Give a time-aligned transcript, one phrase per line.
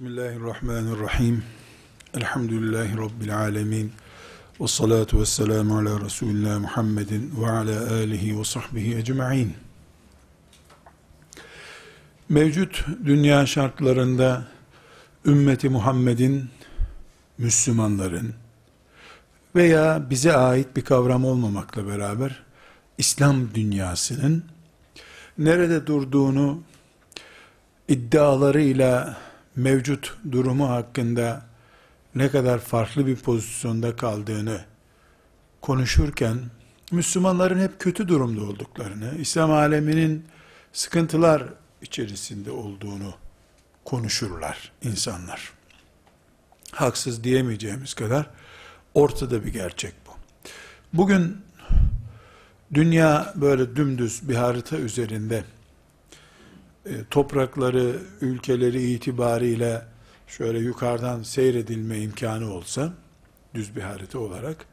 [0.00, 1.44] Bismillahirrahmanirrahim.
[2.14, 3.92] Elhamdülillahi Rabbil alemin.
[4.60, 9.54] Ve salatu ve selamu ala Resulullah Muhammedin ve ala alihi ve sahbihi ecma'in.
[12.28, 14.44] Mevcut dünya şartlarında
[15.26, 16.50] ümmeti Muhammed'in,
[17.38, 18.34] Müslümanların
[19.54, 22.42] veya bize ait bir kavram olmamakla beraber
[22.98, 24.44] İslam dünyasının
[25.38, 26.62] nerede durduğunu
[27.88, 29.16] iddialarıyla
[29.56, 31.46] mevcut durumu hakkında
[32.14, 34.60] ne kadar farklı bir pozisyonda kaldığını
[35.60, 36.38] konuşurken
[36.92, 40.24] Müslümanların hep kötü durumda olduklarını, İslam aleminin
[40.72, 41.42] sıkıntılar
[41.82, 43.14] içerisinde olduğunu
[43.84, 45.52] konuşurlar insanlar.
[46.72, 48.30] Haksız diyemeyeceğimiz kadar
[48.94, 50.10] ortada bir gerçek bu.
[50.92, 51.36] Bugün
[52.74, 55.44] dünya böyle dümdüz bir harita üzerinde
[57.10, 59.82] toprakları, ülkeleri itibariyle
[60.26, 62.92] şöyle yukarıdan seyredilme imkanı olsa,
[63.54, 64.66] düz bir harita olarak,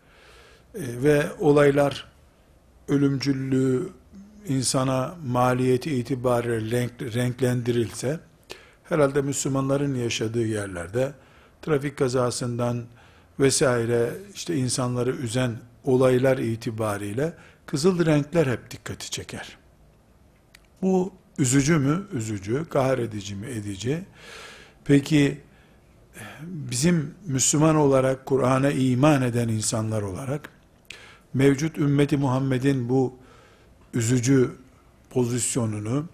[0.75, 2.05] e, ve olaylar
[2.87, 3.89] ölümcüllüğü
[4.47, 8.19] insana maliyeti itibariyle renk, renklendirilse,
[8.83, 11.11] herhalde Müslümanların yaşadığı yerlerde,
[11.61, 12.85] trafik kazasından
[13.39, 15.51] vesaire, işte insanları üzen
[15.83, 17.33] olaylar itibariyle,
[17.65, 19.57] kızıl renkler hep dikkati çeker.
[20.81, 22.07] Bu Üzücü mü?
[22.13, 22.65] Üzücü.
[22.69, 23.47] Kahredici mi?
[23.47, 24.03] Edici.
[24.85, 25.41] Peki
[26.41, 30.49] bizim Müslüman olarak Kur'an'a iman eden insanlar olarak
[31.33, 33.15] mevcut ümmeti Muhammed'in bu
[33.93, 34.51] üzücü
[35.09, 36.05] pozisyonunu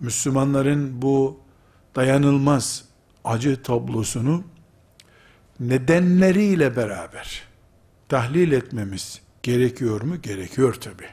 [0.00, 1.40] Müslümanların bu
[1.96, 2.84] dayanılmaz
[3.24, 4.44] acı tablosunu
[5.60, 7.42] nedenleriyle beraber
[8.08, 10.22] tahlil etmemiz gerekiyor mu?
[10.22, 11.04] Gerekiyor tabi.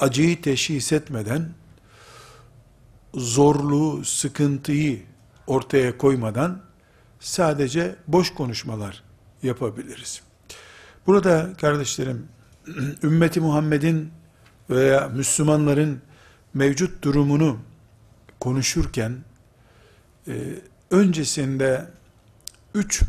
[0.00, 1.48] Acıyı teşhis etmeden
[3.16, 5.02] zorluğu, sıkıntıyı
[5.46, 6.62] ortaya koymadan
[7.20, 9.02] sadece boş konuşmalar
[9.42, 10.22] yapabiliriz.
[11.06, 12.28] Burada kardeşlerim,
[13.02, 14.10] ümmeti Muhammed'in
[14.70, 16.00] veya Müslümanların
[16.54, 17.58] mevcut durumunu
[18.40, 19.16] konuşurken
[20.28, 20.32] e,
[20.90, 21.90] öncesinde
[22.74, 23.02] üç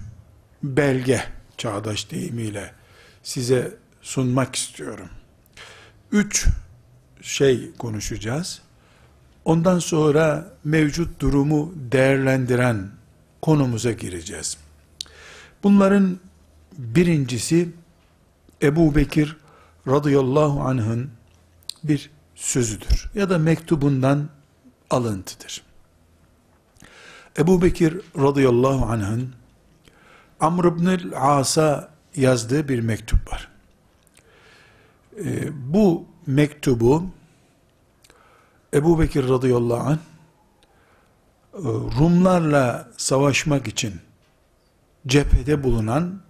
[0.63, 1.23] belge
[1.57, 2.73] çağdaş deyimiyle
[3.23, 5.09] size sunmak istiyorum.
[6.11, 6.47] Üç
[7.21, 8.61] şey konuşacağız.
[9.47, 12.89] Ondan sonra mevcut durumu değerlendiren
[13.41, 14.57] konumuza gireceğiz.
[15.63, 16.19] Bunların
[16.77, 17.69] birincisi
[18.61, 19.37] Ebu Bekir
[19.87, 21.09] radıyallahu anh'ın
[21.83, 24.29] bir sözüdür ya da mektubundan
[24.89, 25.63] alıntıdır.
[27.37, 29.33] Ebu Bekir radıyallahu anh'ın
[30.39, 33.49] Amr ibn As'a yazdığı bir mektup var.
[35.25, 37.03] Ee, bu mektubu
[38.73, 39.99] Ebu Bekir radıyallahu anh, e,
[41.99, 43.93] Rumlarla savaşmak için
[45.07, 46.21] cephede bulunan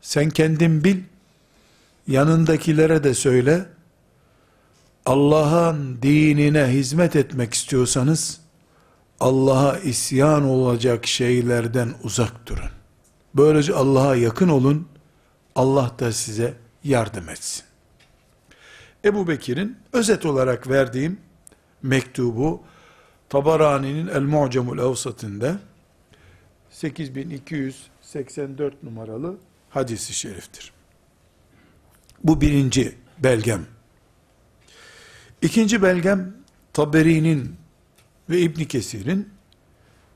[0.00, 1.02] sen kendin bil,
[2.06, 3.66] yanındakilere de söyle,
[5.06, 8.40] Allah'ın dinine hizmet etmek istiyorsanız,
[9.20, 12.70] Allah'a isyan olacak şeylerden uzak durun.
[13.34, 14.88] Böylece Allah'a yakın olun,
[15.54, 16.54] Allah da size
[16.84, 17.67] yardım etsin.
[19.04, 21.20] Ebu Bekir'in özet olarak verdiğim
[21.82, 22.62] mektubu
[23.28, 25.58] Tabarani'nin El Mu'cemul Evsat'ında
[26.70, 29.36] 8284 numaralı
[29.70, 30.72] hadisi şeriftir.
[32.24, 33.66] Bu birinci belgem.
[35.42, 36.34] İkinci belgem
[36.72, 37.56] Taberi'nin
[38.30, 39.28] ve İbn Kesir'in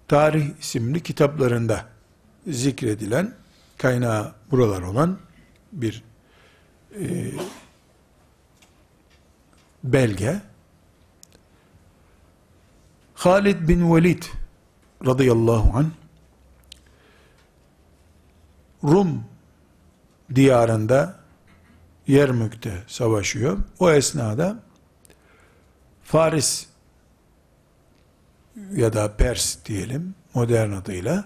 [0.08, 1.86] Tarih isimli kitaplarında
[2.46, 3.34] zikredilen
[3.78, 5.18] kaynağı buralar olan
[5.72, 6.02] bir
[7.00, 7.32] e,
[9.84, 10.40] belge.
[13.14, 14.22] Halid bin Velid
[15.06, 15.92] radıyallahu an
[18.84, 19.24] Rum
[20.34, 21.16] diyarında
[22.06, 23.58] Yermük'te savaşıyor.
[23.78, 24.56] O esnada
[26.04, 26.66] Faris
[28.72, 31.24] ya da Pers diyelim modern adıyla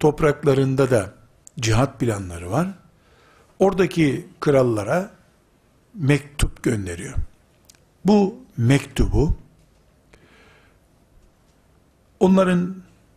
[0.00, 1.14] topraklarında da
[1.60, 2.68] cihat planları var.
[3.58, 5.10] Oradaki krallara
[5.94, 7.14] mektup gönderiyor.
[8.06, 9.34] Bu mektubu
[12.20, 12.74] onların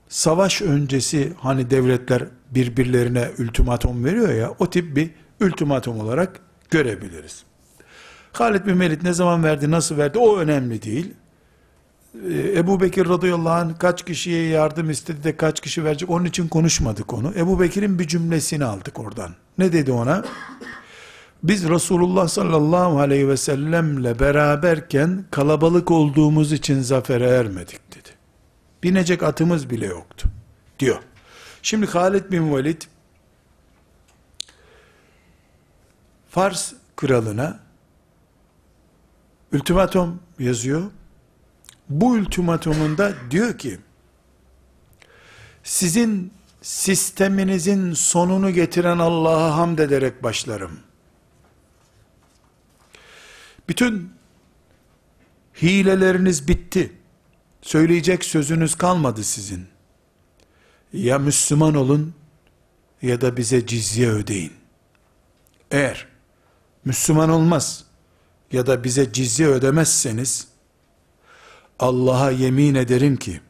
[0.10, 5.10] savaş öncesi hani devletler birbirlerine ultimatum veriyor ya o tip bir
[5.42, 6.40] ultimatum olarak
[6.70, 7.44] görebiliriz.
[8.32, 11.14] Halid bin Velid ne zaman verdi, nasıl verdi o önemli değil.
[12.30, 16.48] Ee, Ebu Bekir radıyallahu anh kaç kişiye yardım istedi de kaç kişi verecek onun için
[16.48, 17.34] konuşmadık onu.
[17.36, 19.32] Ebu Bekir'in bir cümlesini aldık oradan.
[19.58, 20.24] Ne dedi ona?
[21.44, 28.10] Biz Resulullah sallallahu aleyhi ve sellemle beraberken kalabalık olduğumuz için zafere ermedik dedi.
[28.84, 30.30] Binecek atımız bile yoktu
[30.80, 31.00] diyor.
[31.62, 32.82] Şimdi Halid bin Velid
[36.30, 37.60] Fars kralına
[39.54, 40.84] ultimatum yazıyor.
[41.90, 43.80] Bu ultimatumunda diyor ki
[45.64, 50.89] sizin sisteminizin sonunu getiren Allah'a hamd ederek başlarım.
[53.70, 54.14] Bütün
[55.62, 56.94] hileleriniz bitti.
[57.62, 59.68] Söyleyecek sözünüz kalmadı sizin.
[60.94, 62.14] Ya Müslüman olun
[63.02, 64.54] ya da bize cizye ödeyin.
[65.72, 66.08] Eğer
[66.86, 67.86] Müslüman olmaz
[68.52, 70.48] ya da bize cizye ödemezseniz
[71.80, 73.42] Allah'a yemin ederim ki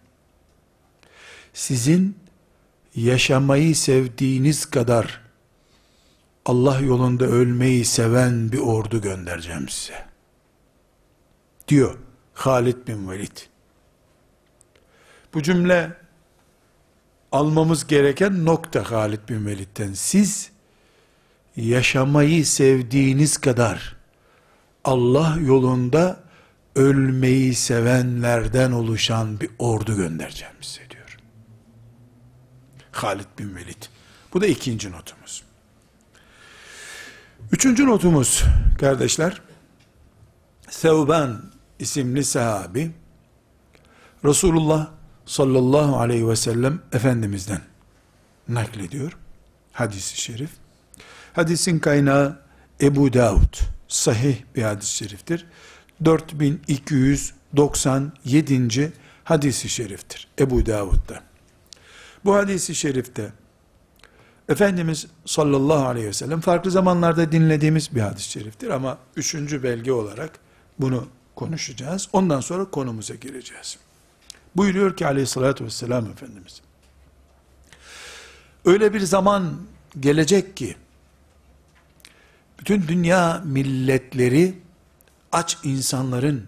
[1.54, 2.18] sizin
[2.95, 5.22] yaşamayı sevdiğiniz kadar
[6.45, 10.09] Allah yolunda ölmeyi seven bir ordu göndereceğim size.
[11.69, 11.98] Diyor
[12.33, 13.38] Halid bin Velid.
[15.33, 15.98] Bu cümle
[17.31, 19.94] almamız gereken nokta Halid bin Velid'den.
[19.94, 20.51] Siz
[21.56, 23.95] yaşamayı sevdiğiniz kadar
[24.83, 26.24] Allah yolunda
[26.75, 31.18] ölmeyi sevenlerden oluşan bir ordu göndereceğim size diyor.
[32.92, 33.83] Halid bin Velid.
[34.33, 35.44] Bu da ikinci notumuz.
[37.51, 38.44] Üçüncü notumuz
[38.80, 39.42] kardeşler,
[40.69, 42.92] Sevban isimli sahabi,
[44.25, 44.92] Resulullah
[45.25, 47.62] sallallahu aleyhi ve sellem Efendimiz'den
[48.48, 49.18] naklediyor.
[49.74, 50.50] Hadisi şerif.
[51.34, 52.39] Hadisin kaynağı
[52.82, 53.58] Ebu Davud.
[53.88, 55.46] Sahih bir hadis-i şeriftir.
[56.06, 58.94] 4297.
[59.24, 60.27] hadisi şeriftir.
[60.39, 61.24] Ebu Davud'da.
[62.25, 63.32] Bu hadisi şerifte
[64.50, 70.32] Efendimiz sallallahu aleyhi ve sellem farklı zamanlarda dinlediğimiz bir hadis-i şeriftir ama üçüncü belge olarak
[70.80, 71.08] bunu
[71.39, 72.10] konuşacağız.
[72.13, 73.77] Ondan sonra konumuza gireceğiz.
[74.55, 76.62] Buyuruyor ki aleyhissalatü vesselam Efendimiz.
[78.65, 79.58] Öyle bir zaman
[80.00, 80.75] gelecek ki
[82.60, 84.60] bütün dünya milletleri
[85.31, 86.48] aç insanların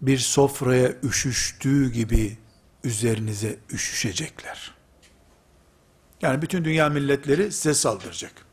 [0.00, 2.38] bir sofraya üşüştüğü gibi
[2.84, 4.74] üzerinize üşüşecekler.
[6.22, 8.49] Yani bütün dünya milletleri size saldıracak.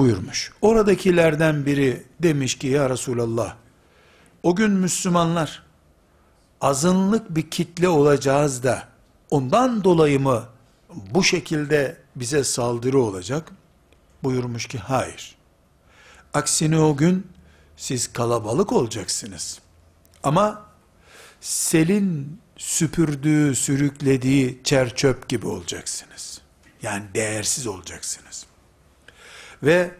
[0.00, 0.52] Buyurmuş.
[0.62, 3.56] Oradakilerden biri demiş ki ya Resulallah
[4.42, 5.62] o gün Müslümanlar
[6.60, 8.88] azınlık bir kitle olacağız da
[9.30, 10.44] ondan dolayı mı
[11.10, 13.52] bu şekilde bize saldırı olacak?
[14.22, 15.36] Buyurmuş ki hayır.
[16.34, 17.26] Aksine o gün
[17.76, 19.60] siz kalabalık olacaksınız.
[20.22, 20.66] Ama
[21.40, 26.40] selin süpürdüğü, sürüklediği çerçöp gibi olacaksınız.
[26.82, 28.49] Yani değersiz olacaksınız.
[29.62, 29.90] Ve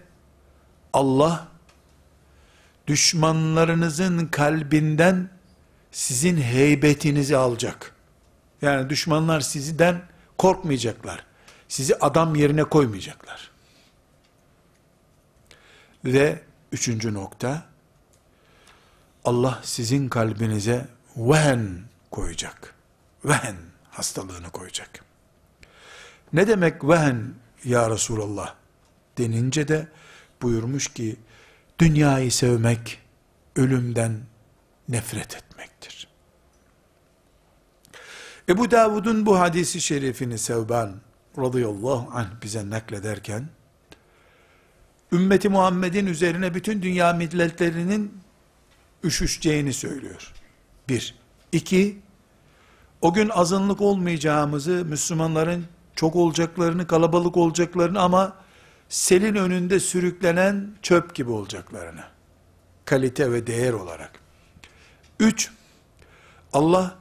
[0.93, 1.49] Allah
[2.87, 5.31] düşmanlarınızın kalbinden
[5.93, 7.95] sizin heybetinizi alacak.
[8.63, 10.03] Yani düşmanlar sizden
[10.39, 11.25] korkmayacaklar.
[11.69, 13.51] Sizi adam yerine koymayacaklar.
[16.05, 17.63] Ve üçüncü nokta,
[19.25, 22.75] Allah sizin kalbinize vehen koyacak.
[23.25, 23.57] Vehen
[23.91, 25.05] hastalığını koyacak.
[26.33, 28.60] Ne demek vehen ya Resulallah
[29.21, 29.89] denince de
[30.43, 31.17] buyurmuş ki
[31.79, 32.99] dünyayı sevmek
[33.57, 34.21] ölümden
[34.89, 36.09] nefret etmektir.
[38.49, 40.95] Ebu Davud'un bu hadisi şerifini Sevban
[41.39, 43.49] radıyallahu anh bize naklederken,
[45.13, 48.21] ümmeti Muhammed'in üzerine bütün dünya milletlerinin
[49.05, 50.33] üşüşeceğini söylüyor.
[50.89, 51.15] Bir.
[51.53, 51.99] İki,
[53.01, 58.37] o gün azınlık olmayacağımızı, Müslümanların çok olacaklarını, kalabalık olacaklarını ama
[58.91, 62.05] selin önünde sürüklenen çöp gibi olacaklarını.
[62.85, 64.11] Kalite ve değer olarak.
[65.21, 65.51] Üç,
[66.53, 66.97] Allah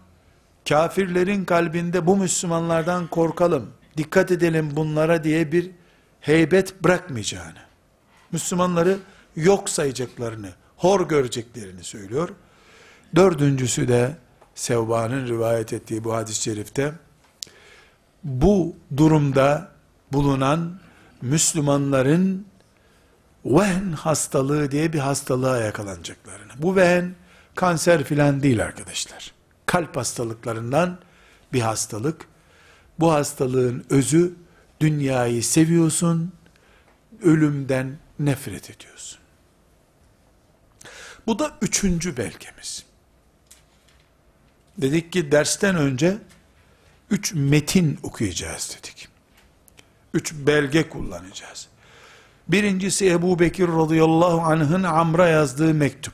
[0.69, 5.71] kafirlerin kalbinde bu Müslümanlardan korkalım, dikkat edelim bunlara diye bir
[6.21, 7.59] heybet bırakmayacağını,
[8.31, 8.97] Müslümanları
[9.35, 12.29] yok sayacaklarını, hor göreceklerini söylüyor.
[13.15, 14.17] Dördüncüsü de
[14.55, 16.93] Sevba'nın rivayet ettiği bu hadis-i şerifte
[18.23, 19.71] bu durumda
[20.11, 20.79] bulunan
[21.21, 22.45] Müslümanların
[23.45, 26.51] vehn hastalığı diye bir hastalığa yakalanacaklarını.
[26.57, 27.15] Bu vehn
[27.55, 29.33] kanser filan değil arkadaşlar.
[29.65, 30.99] Kalp hastalıklarından
[31.53, 32.27] bir hastalık.
[32.99, 34.33] Bu hastalığın özü
[34.79, 36.33] dünyayı seviyorsun,
[37.23, 39.19] ölümden nefret ediyorsun.
[41.27, 42.85] Bu da üçüncü belgemiz.
[44.77, 46.17] Dedik ki dersten önce
[47.09, 49.18] üç metin okuyacağız dedik.
[50.13, 51.67] Üç belge kullanacağız.
[52.47, 56.13] Birincisi Ebu Bekir radıyallahu anh'ın Amr'a yazdığı mektup.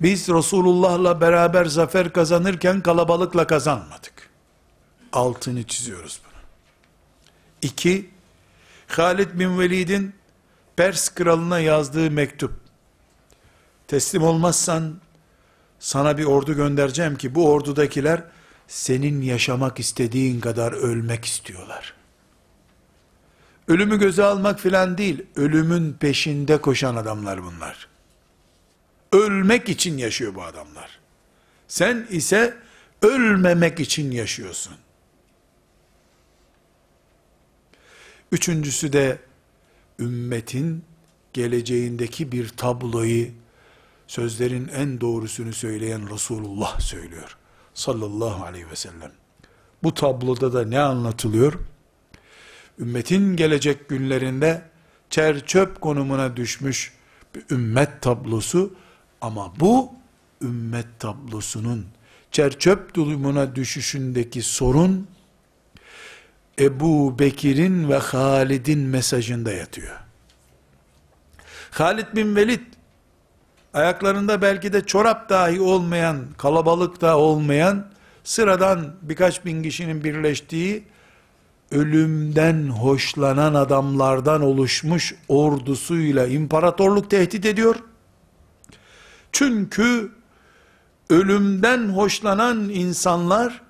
[0.00, 4.30] Biz Resulullah'la beraber zafer kazanırken kalabalıkla kazanmadık.
[5.12, 6.42] Altını çiziyoruz bunu.
[7.62, 8.10] İki,
[8.86, 10.14] Halid bin Velid'in
[10.76, 12.52] Pers kralına yazdığı mektup.
[13.88, 15.00] Teslim olmazsan
[15.78, 18.22] sana bir ordu göndereceğim ki bu ordudakiler
[18.68, 21.94] senin yaşamak istediğin kadar ölmek istiyorlar.
[23.68, 27.88] Ölümü göze almak filan değil, ölümün peşinde koşan adamlar bunlar.
[29.12, 30.98] Ölmek için yaşıyor bu adamlar.
[31.68, 32.56] Sen ise
[33.02, 34.74] ölmemek için yaşıyorsun.
[38.32, 39.18] Üçüncüsü de
[39.98, 40.84] ümmetin
[41.32, 43.26] geleceğindeki bir tabloyu
[44.06, 47.36] sözlerin en doğrusunu söyleyen Resulullah söylüyor.
[47.76, 49.12] Sallallahu aleyhi ve sellem.
[49.82, 51.52] Bu tabloda da ne anlatılıyor?
[52.78, 54.62] Ümmetin gelecek günlerinde
[55.10, 56.92] çer çöp konumuna düşmüş
[57.34, 58.74] bir ümmet tablosu
[59.20, 59.92] ama bu
[60.42, 61.86] ümmet tablosunun
[62.32, 65.06] çer çöp durumuna düşüşündeki sorun
[66.58, 69.96] Ebu Bekir'in ve Halid'in mesajında yatıyor.
[71.70, 72.60] Halid bin Velid
[73.74, 77.86] ayaklarında belki de çorap dahi olmayan, kalabalık da olmayan,
[78.24, 80.84] sıradan birkaç bin kişinin birleştiği,
[81.70, 87.76] ölümden hoşlanan adamlardan oluşmuş ordusuyla imparatorluk tehdit ediyor.
[89.32, 90.12] Çünkü
[91.10, 93.62] ölümden hoşlanan insanlar,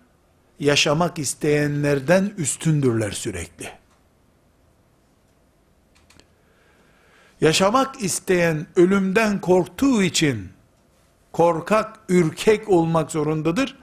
[0.60, 3.85] yaşamak isteyenlerden üstündürler sürekli.
[7.40, 10.48] Yaşamak isteyen ölümden korktuğu için
[11.32, 13.76] korkak, ürkek olmak zorundadır.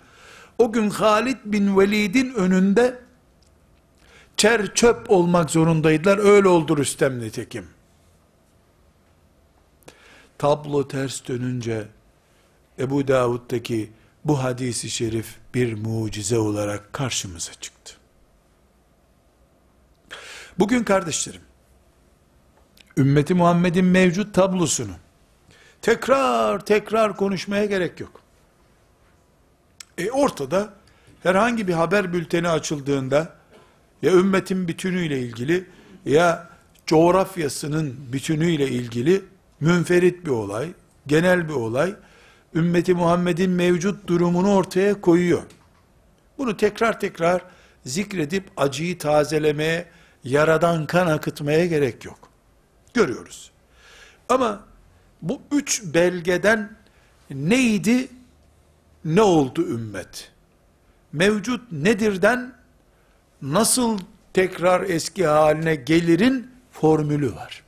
[0.58, 3.00] O gün Halid bin Velid'in önünde
[4.38, 6.18] çer çöp olmak zorundaydılar.
[6.18, 7.68] Öyle oldu Rüstem nitekim.
[10.38, 11.88] Tablo ters dönünce
[12.80, 13.92] Ebu Davud'daki
[14.26, 17.94] bu hadisi şerif bir mucize olarak karşımıza çıktı.
[20.60, 21.42] Bugün kardeşlerim,
[22.98, 24.92] ümmeti Muhammed'in mevcut tablosunu
[25.82, 28.22] tekrar tekrar konuşmaya gerek yok.
[29.98, 30.74] E ortada
[31.24, 33.36] herhangi bir haber bülteni açıldığında
[34.02, 35.66] ya ümmetin bütünüyle ilgili
[36.06, 36.50] ya
[36.88, 39.22] coğrafyasının bütünüyle ilgili
[39.60, 40.74] münferit bir olay,
[41.08, 41.96] genel bir olay,
[42.56, 45.44] ümmeti Muhammed'in mevcut durumunu ortaya koyuyor.
[46.38, 47.42] Bunu tekrar tekrar
[47.86, 49.86] zikredip acıyı tazelemeye,
[50.24, 52.33] yaradan kan akıtmaya gerek yok
[52.94, 53.52] görüyoruz.
[54.30, 54.64] Ama
[55.22, 56.76] bu üç belgeden
[57.30, 58.08] neydi,
[59.06, 60.32] ne oldu ümmet?
[61.14, 62.54] Mevcut nedirden
[63.42, 64.00] nasıl
[64.34, 67.64] tekrar eski haline gelirin formülü var.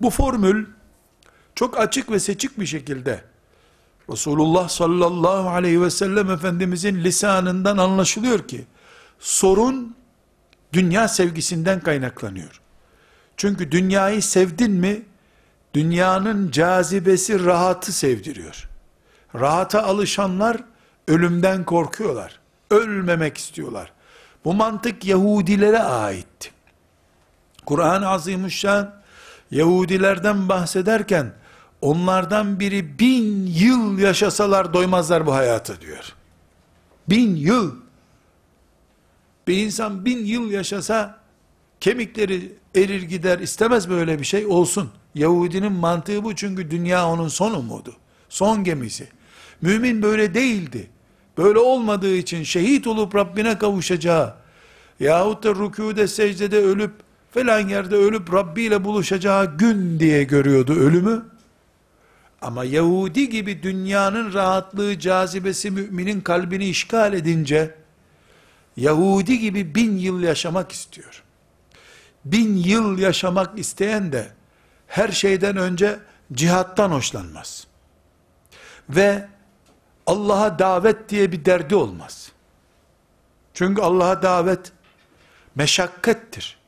[0.00, 0.66] Bu formül
[1.54, 3.24] çok açık ve seçik bir şekilde
[4.10, 8.66] Resulullah sallallahu aleyhi ve sellem Efendimizin lisanından anlaşılıyor ki
[9.18, 9.96] sorun
[10.72, 12.61] dünya sevgisinden kaynaklanıyor.
[13.36, 15.02] Çünkü dünyayı sevdin mi,
[15.74, 18.68] dünyanın cazibesi rahatı sevdiriyor.
[19.34, 20.56] Rahata alışanlar
[21.08, 22.40] ölümden korkuyorlar.
[22.70, 23.92] Ölmemek istiyorlar.
[24.44, 26.50] Bu mantık Yahudilere aitti.
[27.66, 28.94] Kur'an-ı Azimuşşan
[29.50, 31.32] Yahudilerden bahsederken
[31.80, 36.12] onlardan biri bin yıl yaşasalar doymazlar bu hayata diyor.
[37.08, 37.74] Bin yıl.
[39.46, 41.18] Bir insan bin yıl yaşasa
[41.80, 44.90] kemikleri erir gider istemez böyle bir şey olsun.
[45.14, 47.96] Yahudinin mantığı bu çünkü dünya onun son umudu.
[48.28, 49.08] Son gemisi.
[49.62, 50.90] Mümin böyle değildi.
[51.38, 54.34] Böyle olmadığı için şehit olup Rabbine kavuşacağı
[55.00, 56.92] yahut da rükûde secdede ölüp
[57.30, 61.24] falan yerde ölüp Rabbi ile buluşacağı gün diye görüyordu ölümü.
[62.42, 67.74] Ama Yahudi gibi dünyanın rahatlığı, cazibesi müminin kalbini işgal edince,
[68.76, 71.22] Yahudi gibi bin yıl yaşamak istiyor.
[72.24, 74.28] Bin yıl yaşamak isteyen de,
[74.86, 75.98] her şeyden önce
[76.32, 77.66] cihattan hoşlanmaz.
[78.90, 79.26] Ve
[80.06, 82.32] Allah'a davet diye bir derdi olmaz.
[83.54, 84.72] Çünkü Allah'a davet
[85.54, 86.58] meşakkattir.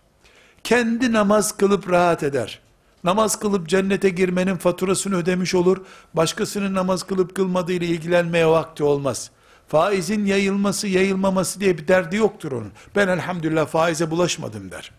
[0.65, 2.61] Kendi namaz kılıp rahat eder.
[3.05, 5.85] Namaz kılıp cennete girmenin faturasını ödemiş olur.
[6.15, 9.31] Başkasının namaz kılıp kılmadığı ile ilgilenmeye vakti olmaz.
[9.69, 12.73] Faizin yayılması, yayılmaması diye bir derdi yoktur onun.
[12.97, 14.91] Ben elhamdülillah faize bulaşmadım der.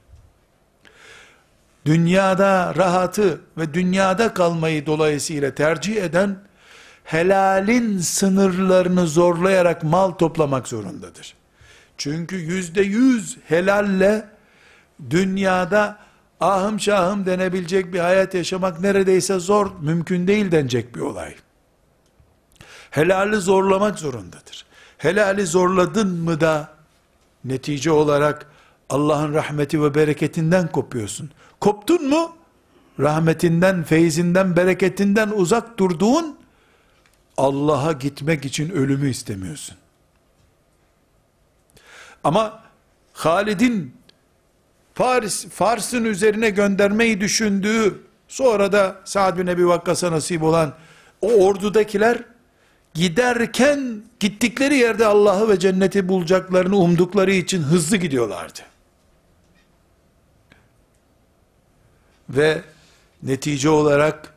[1.85, 6.37] Dünyada rahatı ve dünyada kalmayı dolayısıyla tercih eden,
[7.03, 11.33] helalin sınırlarını zorlayarak mal toplamak zorundadır.
[11.97, 14.25] Çünkü yüzde yüz helalle
[15.09, 15.97] dünyada
[16.39, 21.35] ahım şahım denebilecek bir hayat yaşamak neredeyse zor, mümkün değil denecek bir olay.
[22.91, 24.65] Helali zorlamak zorundadır.
[24.97, 26.69] Helali zorladın mı da
[27.45, 28.45] netice olarak
[28.89, 31.31] Allah'ın rahmeti ve bereketinden kopuyorsun.
[31.59, 32.35] Koptun mu?
[32.99, 36.37] Rahmetinden, feyzinden, bereketinden uzak durduğun
[37.37, 39.77] Allah'a gitmek için ölümü istemiyorsun.
[42.23, 42.63] Ama
[43.13, 43.95] Halid'in
[44.95, 50.73] Paris, Fars'ın üzerine göndermeyi düşündüğü, sonra da Sa'd bin Ebi Vakkas'a nasip olan
[51.21, 52.17] o ordudakiler,
[52.93, 58.59] giderken gittikleri yerde Allah'ı ve cenneti bulacaklarını umdukları için hızlı gidiyorlardı.
[62.29, 62.61] Ve
[63.23, 64.33] netice olarak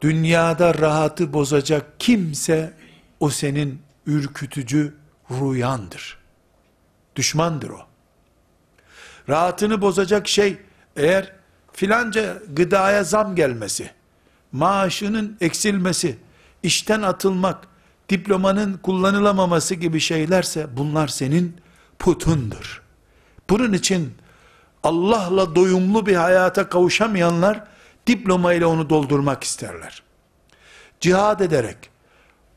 [0.00, 2.72] dünyada rahatı bozacak kimse
[3.20, 4.94] o senin ürkütücü
[5.30, 6.18] rüyandır.
[7.16, 7.80] Düşmandır o.
[9.28, 10.58] Rahatını bozacak şey
[10.96, 11.32] eğer
[11.72, 13.90] filanca gıdaya zam gelmesi,
[14.52, 16.18] maaşının eksilmesi,
[16.62, 17.68] işten atılmak,
[18.08, 21.56] diplomanın kullanılamaması gibi şeylerse bunlar senin
[21.98, 22.82] putundur.
[23.50, 24.14] Bunun için
[24.82, 27.64] Allah'la doyumlu bir hayata kavuşamayanlar
[28.06, 30.02] diploma ile onu doldurmak isterler.
[31.00, 31.76] Cihad ederek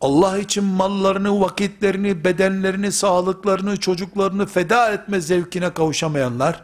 [0.01, 6.63] Allah için mallarını, vakitlerini, bedenlerini, sağlıklarını, çocuklarını feda etme zevkine kavuşamayanlar,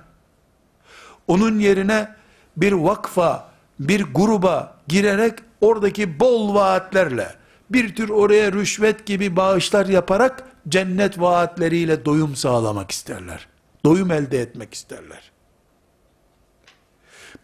[1.27, 2.15] onun yerine
[2.57, 7.35] bir vakfa, bir gruba girerek oradaki bol vaatlerle,
[7.69, 13.47] bir tür oraya rüşvet gibi bağışlar yaparak cennet vaatleriyle doyum sağlamak isterler.
[13.85, 15.28] Doyum elde etmek isterler.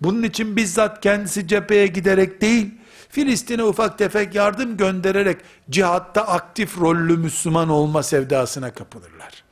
[0.01, 2.71] Bunun için bizzat kendisi cepheye giderek değil,
[3.09, 5.37] Filistin'e ufak tefek yardım göndererek
[5.69, 9.43] cihatta aktif rollü Müslüman olma sevdasına kapılırlar.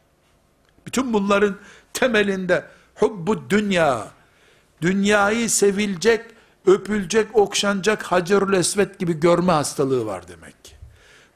[0.86, 1.56] Bütün bunların
[1.94, 4.08] temelinde hubbu dünya,
[4.82, 6.26] dünyayı sevilecek,
[6.66, 10.56] öpülecek, okşanacak Hacerül Esvet gibi görme hastalığı var demek.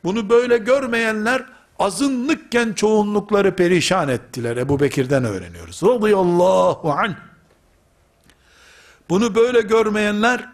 [0.04, 1.46] Bunu böyle görmeyenler
[1.80, 4.58] azınlıkken çoğunlukları perişan ettiler.
[4.58, 5.84] Ebu Bekir'den öğreniyoruz.
[5.84, 7.27] Radıyallahu anh.
[9.10, 10.50] Bunu böyle görmeyenler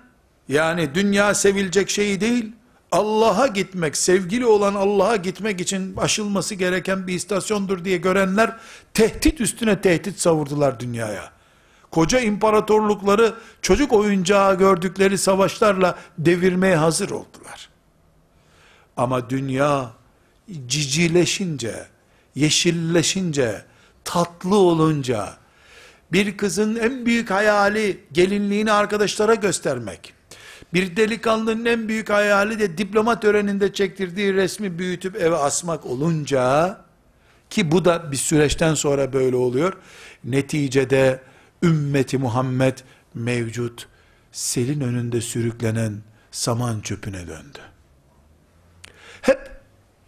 [0.48, 2.52] yani dünya sevilecek şey değil,
[2.92, 8.58] Allah'a gitmek, sevgili olan Allah'a gitmek için aşılması gereken bir istasyondur diye görenler,
[8.94, 11.32] tehdit üstüne tehdit savurdular dünyaya.
[11.92, 17.70] Koca imparatorlukları çocuk oyuncağı gördükleri savaşlarla devirmeye hazır oldular.
[18.98, 19.92] Ama dünya
[20.68, 21.88] cicileşince,
[22.36, 23.66] yeşilleşince,
[24.04, 25.38] tatlı olunca,
[26.14, 30.14] bir kızın en büyük hayali gelinliğini arkadaşlara göstermek,
[30.74, 36.78] bir delikanlının en büyük hayali de diploma töreninde çektirdiği resmi büyütüp eve asmak olunca,
[37.50, 39.74] ki bu da bir süreçten sonra böyle oluyor,
[40.24, 41.22] neticede
[41.64, 42.78] ümmeti Muhammed
[43.14, 43.88] mevcut,
[44.32, 47.60] selin önünde sürüklenen saman çöpüne döndü.
[49.22, 49.52] Hep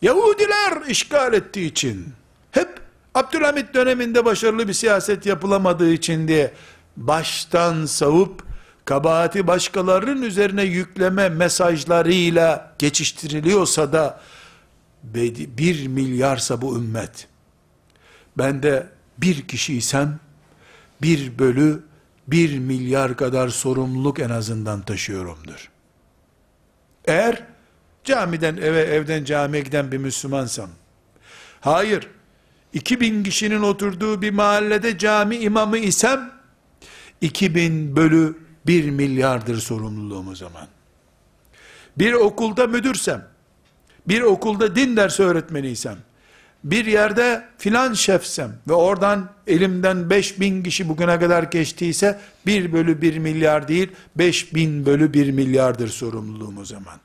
[0.01, 2.13] Yahudiler işgal ettiği için,
[2.51, 2.84] hep
[3.15, 6.53] Abdülhamit döneminde başarılı bir siyaset yapılamadığı için diye
[6.97, 8.43] baştan savup
[8.85, 14.21] kabahati başkalarının üzerine yükleme mesajlarıyla geçiştiriliyorsa da
[15.03, 17.27] bir milyarsa bu ümmet
[18.37, 20.19] ben de bir kişiysem
[21.01, 21.83] bir bölü
[22.27, 25.71] bir milyar kadar sorumluluk en azından taşıyorumdur.
[27.05, 27.43] Eğer
[28.03, 30.69] camiden eve, evden camiye giden bir Müslümansam,
[31.61, 32.07] hayır,
[32.75, 36.31] 2000 kişinin oturduğu bir mahallede cami imamı isem,
[37.21, 40.67] 2000 bölü 1 milyardır sorumluluğum o zaman.
[41.97, 43.27] Bir okulda müdürsem,
[44.07, 45.97] bir okulda din dersi öğretmeniysem,
[46.63, 53.17] bir yerde filan şefsem ve oradan elimden 5000 kişi bugüne kadar geçtiyse 1 bölü 1
[53.17, 56.99] milyar değil 5000 bölü 1 milyardır sorumluluğum o zaman.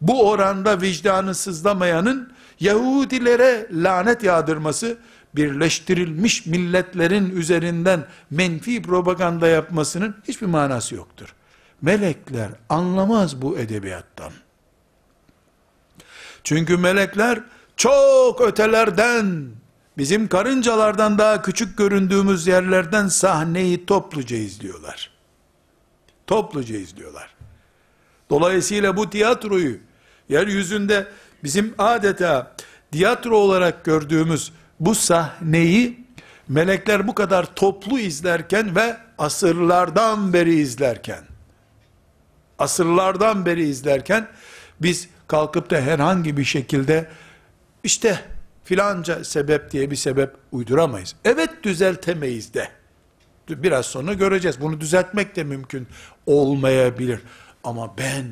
[0.00, 4.98] Bu oranda vicdanı sızlamayanın Yahudilere lanet yağdırması,
[5.36, 11.34] birleştirilmiş milletlerin üzerinden menfi propaganda yapmasının hiçbir manası yoktur.
[11.82, 14.32] Melekler anlamaz bu edebiyattan.
[16.44, 17.40] Çünkü melekler
[17.76, 19.46] çok ötelerden,
[19.98, 25.10] bizim karıncalardan daha küçük göründüğümüz yerlerden sahneyi topluca izliyorlar.
[26.26, 27.34] Topluca izliyorlar.
[28.30, 29.78] Dolayısıyla bu tiyatroyu,
[30.28, 31.06] yeryüzünde
[31.44, 32.52] bizim adeta
[32.92, 36.04] tiyatro olarak gördüğümüz bu sahneyi,
[36.48, 41.24] melekler bu kadar toplu izlerken ve asırlardan beri izlerken,
[42.58, 44.28] asırlardan beri izlerken,
[44.80, 47.10] biz kalkıp da herhangi bir şekilde
[47.82, 48.20] işte
[48.64, 51.14] filanca sebep diye bir sebep uyduramayız.
[51.24, 52.68] Evet düzeltemeyiz de.
[53.48, 54.60] Biraz sonra göreceğiz.
[54.60, 55.86] Bunu düzeltmek de mümkün
[56.26, 57.20] olmayabilir.
[57.64, 58.24] Ama ben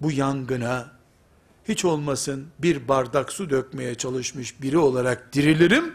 [0.00, 0.95] bu yangına
[1.68, 5.94] hiç olmasın bir bardak su dökmeye çalışmış biri olarak dirilirim.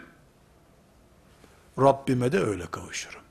[1.80, 3.22] Rabbime de öyle kavuşurum.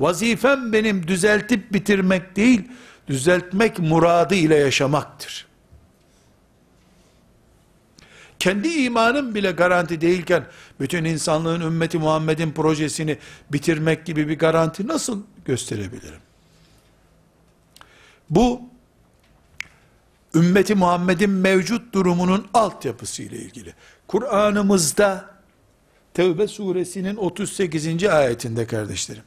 [0.00, 2.62] Vazifem benim düzeltip bitirmek değil,
[3.08, 5.50] düzeltmek muradı ile yaşamaktır
[8.40, 10.44] kendi imanım bile garanti değilken,
[10.80, 13.18] bütün insanlığın ümmeti Muhammed'in projesini
[13.52, 16.20] bitirmek gibi bir garanti nasıl gösterebilirim?
[18.30, 18.62] Bu,
[20.34, 23.74] ümmeti Muhammed'in mevcut durumunun altyapısı ile ilgili.
[24.08, 25.30] Kur'an'ımızda,
[26.14, 28.04] Tevbe suresinin 38.
[28.04, 29.22] ayetinde kardeşlerim,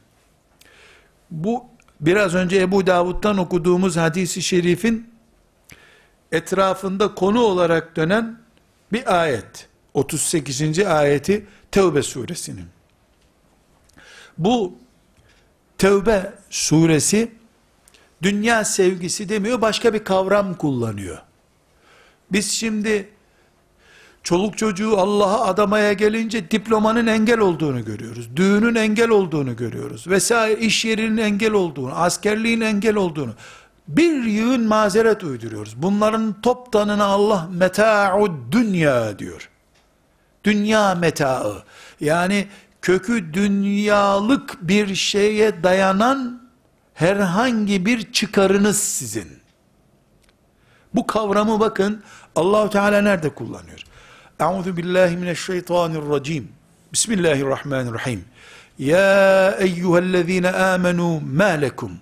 [1.30, 1.64] bu
[2.00, 5.10] biraz önce Ebu Davud'dan okuduğumuz hadisi şerifin
[6.32, 8.38] etrafında konu olarak dönen
[8.92, 9.68] bir ayet.
[9.94, 10.78] 38.
[10.78, 12.66] ayeti Tevbe suresinin.
[14.38, 14.74] Bu
[15.78, 17.32] Tevbe suresi
[18.22, 21.18] dünya sevgisi demiyor, başka bir kavram kullanıyor.
[22.32, 23.08] Biz şimdi
[24.22, 28.36] çoluk çocuğu Allah'a adamaya gelince diplomanın engel olduğunu görüyoruz.
[28.36, 30.08] Düğünün engel olduğunu görüyoruz.
[30.08, 33.34] Vesaire iş yerinin engel olduğunu, askerliğin engel olduğunu
[33.88, 35.82] bir yığın mazeret uyduruyoruz.
[35.82, 39.50] Bunların toptanına Allah meta'ud dünya diyor.
[40.44, 41.62] Dünya metaı.
[42.00, 42.46] Yani
[42.82, 46.43] kökü dünyalık bir şeye dayanan
[46.94, 49.28] herhangi bir çıkarınız sizin.
[50.94, 52.02] Bu kavramı bakın
[52.36, 53.84] Allahu Teala nerede kullanıyor?
[54.40, 56.48] Euzu billahi mineşşeytanirracim.
[56.92, 58.24] Bismillahirrahmanirrahim.
[58.78, 61.92] Ya eyyühellezine amenu ma lekum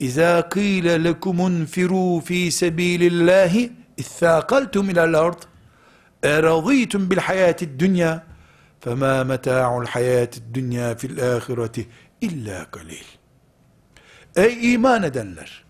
[0.00, 5.42] İza qîle lekum unfiru fi sabilillahi itthakaltum ila'l ard
[6.22, 8.24] eradîtum bil hayatid dunya
[8.80, 11.88] fema meta'ul hayatid dunya fil ahireti
[12.20, 13.04] illa kalil.
[14.36, 15.64] Ey iman edenler!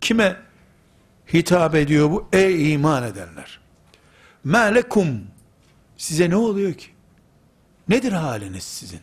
[0.00, 0.36] Kime
[1.32, 2.28] hitap ediyor bu?
[2.32, 3.60] Ey iman edenler!
[4.44, 5.20] Melekum
[5.96, 6.86] size ne oluyor ki?
[7.88, 9.00] Nedir haliniz sizin?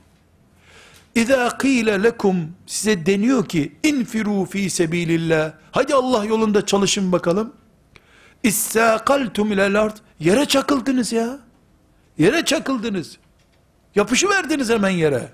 [1.15, 5.54] İza kıyle lekum size deniyor ki infiru fi sebilillah.
[5.71, 7.54] Hadi Allah yolunda çalışın bakalım.
[8.43, 9.98] İstaqaltum ilel ard.
[10.19, 11.39] Yere çakıldınız ya.
[12.17, 13.17] Yere çakıldınız.
[13.95, 15.30] Yapışı verdiniz hemen yere.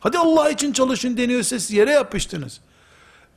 [0.00, 2.60] Hadi Allah için çalışın deniyorsa siz yere yapıştınız.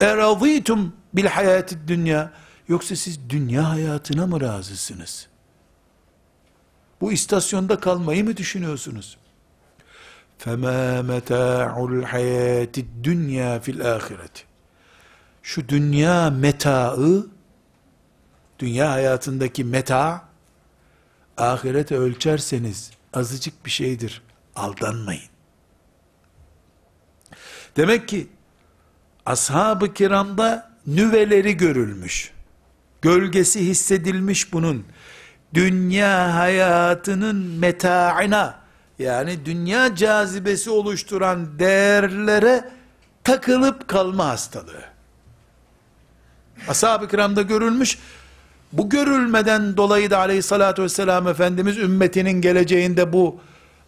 [0.02, 2.32] Eraditum bil hayati dünya.
[2.68, 5.28] Yoksa siz dünya hayatına mı razısınız?
[7.02, 9.18] Bu istasyonda kalmayı mı düşünüyorsunuz?
[10.40, 14.44] فَمَا مَتَاعُ الْحَيَاتِ الدُّنْيَا fil الْآخِرَةِ
[15.44, 17.28] Şu dünya metaı,
[18.60, 20.26] dünya hayatındaki meta,
[21.38, 24.22] ahirete ölçerseniz azıcık bir şeydir.
[24.56, 25.31] Aldanmayın.
[27.77, 28.29] Demek ki
[29.27, 32.31] ashab-ı kiramda nüveleri görülmüş.
[33.03, 34.85] Gölgesi hissedilmiş bunun.
[35.55, 38.63] Dünya hayatının metaına
[38.99, 42.71] yani dünya cazibesi oluşturan değerlere
[43.25, 44.85] takılıp kalma hastalığı.
[46.69, 47.99] Ashab-ı kiramda görülmüş,
[48.73, 53.41] bu görülmeden dolayı da aleyhissalatü vesselam Efendimiz ümmetinin geleceğinde bu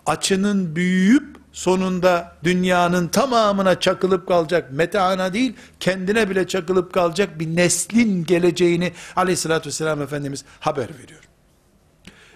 [0.06, 8.24] açının büyüyüp sonunda dünyanın tamamına çakılıp kalacak, metaana değil, kendine bile çakılıp kalacak bir neslin
[8.24, 11.20] geleceğini aleyhissalatü vesselam Efendimiz haber veriyor.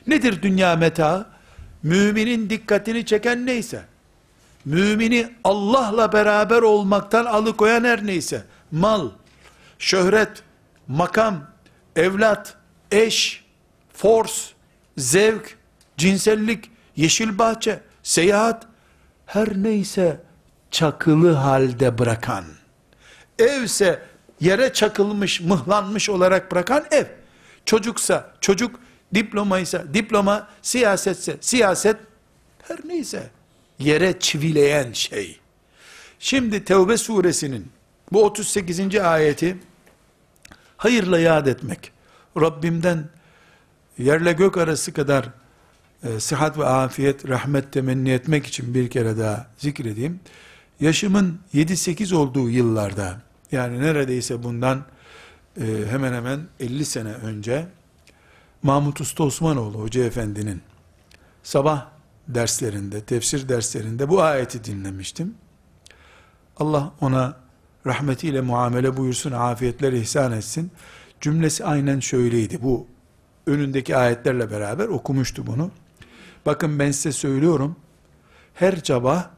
[0.06, 1.26] Nedir dünya meta?
[1.82, 3.82] Müminin dikkatini çeken neyse,
[4.64, 9.10] mümini Allah'la beraber olmaktan alıkoyan her neyse, mal,
[9.78, 10.42] şöhret,
[10.88, 11.50] makam,
[11.96, 12.54] evlat,
[12.92, 13.44] eş,
[13.92, 14.42] force,
[14.96, 15.56] zevk,
[15.96, 18.66] cinsellik, yeşil bahçe, seyahat,
[19.28, 20.20] her neyse
[20.70, 22.44] çakılı halde bırakan,
[23.38, 24.02] evse
[24.40, 27.04] yere çakılmış, mıhlanmış olarak bırakan ev,
[27.64, 28.80] çocuksa çocuk,
[29.14, 31.96] diplomaysa diploma, siyasetse siyaset,
[32.68, 33.30] her neyse
[33.78, 35.40] yere çivileyen şey.
[36.18, 37.68] Şimdi Tevbe suresinin
[38.12, 38.96] bu 38.
[38.96, 39.58] ayeti
[40.76, 41.92] hayırla yad etmek,
[42.40, 43.04] Rabbimden
[43.98, 45.28] yerle gök arası kadar
[46.04, 50.20] e, sıhhat ve afiyet, rahmet temenni etmek için bir kere daha zikredeyim.
[50.80, 53.20] Yaşımın 7-8 olduğu yıllarda,
[53.52, 54.84] yani neredeyse bundan
[55.60, 57.66] e, hemen hemen 50 sene önce,
[58.62, 60.62] Mahmut Usta Osmanoğlu Hoca Efendi'nin
[61.42, 61.86] sabah
[62.28, 65.34] derslerinde, tefsir derslerinde bu ayeti dinlemiştim.
[66.56, 67.36] Allah ona
[67.86, 70.70] rahmetiyle muamele buyursun, afiyetler ihsan etsin.
[71.20, 72.62] Cümlesi aynen şöyleydi.
[72.62, 72.86] Bu
[73.46, 75.70] önündeki ayetlerle beraber okumuştu bunu.
[76.48, 77.76] Bakın ben size söylüyorum.
[78.54, 79.30] Her sabah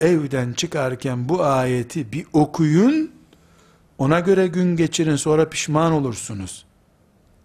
[0.00, 3.12] evden çıkarken bu ayeti bir okuyun.
[3.98, 6.66] Ona göre gün geçirin sonra pişman olursunuz.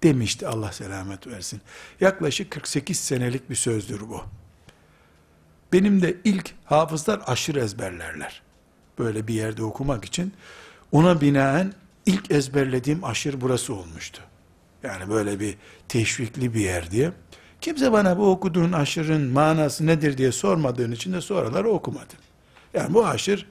[0.04, 1.62] Demişti Allah selamet versin.
[2.02, 4.24] Yaklaşık 48 senelik bir sözdür bu.
[5.74, 8.42] Benim de ilk hafızlar aşırı ezberlerler.
[9.00, 10.34] Böyle bir yerde okumak için.
[10.92, 11.74] Ona binaen
[12.06, 14.22] ilk ezberlediğim aşır burası olmuştu.
[14.84, 17.12] Yani böyle bir teşvikli bir yer diye.
[17.62, 22.17] Kimse bana bu okuduğun aşırın manası nedir diye sormadığın için de sonraları okumadım.
[22.74, 23.45] Yani bu aşır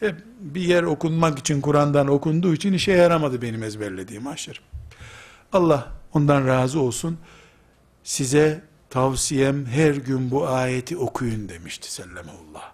[0.00, 4.62] hep bir yer okunmak için Kur'an'dan okunduğu için işe yaramadı benim ezberlediğim aşır.
[5.52, 7.18] Allah ondan razı olsun.
[8.04, 12.72] Size tavsiyem her gün bu ayeti okuyun demişti sellemullah.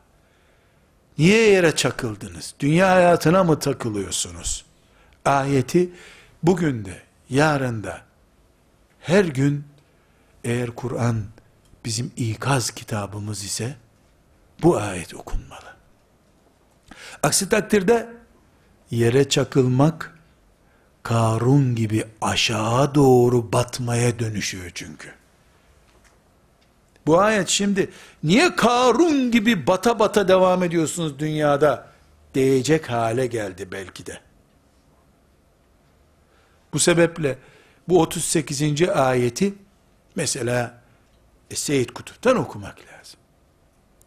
[1.18, 2.54] Niye yere çakıldınız?
[2.60, 4.64] Dünya hayatına mı takılıyorsunuz?
[5.24, 5.90] Ayeti
[6.42, 8.00] bugün de, yarın da,
[9.00, 9.64] her gün
[10.46, 11.24] eğer Kur'an
[11.84, 13.76] bizim ikaz kitabımız ise
[14.62, 15.76] bu ayet okunmalı.
[17.22, 18.08] Aksi takdirde
[18.90, 20.12] yere çakılmak
[21.02, 25.08] Karun gibi aşağı doğru batmaya dönüşüyor çünkü.
[27.06, 27.90] Bu ayet şimdi
[28.22, 31.86] niye Karun gibi bata bata devam ediyorsunuz dünyada
[32.34, 34.20] diyecek hale geldi belki de.
[36.72, 37.38] Bu sebeple
[37.88, 38.88] bu 38.
[38.88, 39.54] ayeti
[40.16, 40.82] mesela
[41.50, 43.20] e, Seyyid Kutup'tan okumak lazım.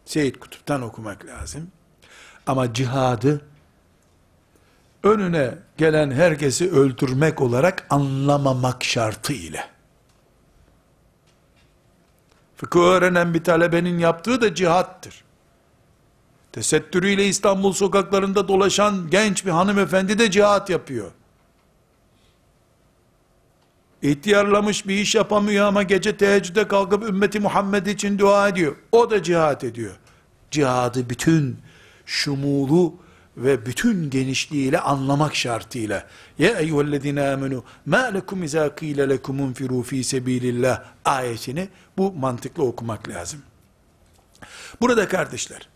[0.05, 1.71] Seyyid Kutup'tan okumak lazım.
[2.47, 3.41] Ama cihadı
[5.03, 9.69] önüne gelen herkesi öldürmek olarak anlamamak şartı ile.
[12.55, 15.23] Fıkıh öğrenen bir talebenin yaptığı da cihattır.
[16.51, 21.11] Tesettürüyle İstanbul sokaklarında dolaşan genç bir hanımefendi de cihat yapıyor.
[24.01, 28.75] İhtiyarlamış bir iş yapamıyor ama gece teheccüde kalkıp ümmeti Muhammed için dua ediyor.
[28.91, 29.95] O da cihat ediyor.
[30.51, 31.57] Cihadı bütün
[32.05, 32.95] şumulu
[33.37, 36.07] ve bütün genişliğiyle anlamak şartıyla.
[36.39, 43.09] Ya eyyühellezine amenu ma lekum izâ kîle lekum unfirû fî sebîlillah ayetini bu mantıklı okumak
[43.09, 43.39] lazım.
[44.81, 45.69] Burada kardeşler,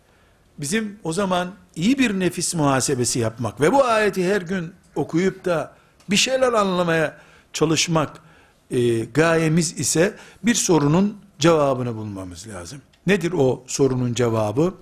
[0.58, 5.74] bizim o zaman iyi bir nefis muhasebesi yapmak ve bu ayeti her gün okuyup da
[6.10, 7.18] bir şeyler anlamaya
[7.54, 8.22] çalışmak
[8.72, 12.82] e, gayemiz ise bir sorunun cevabını bulmamız lazım.
[13.08, 14.74] Nedir o sorunun cevabı?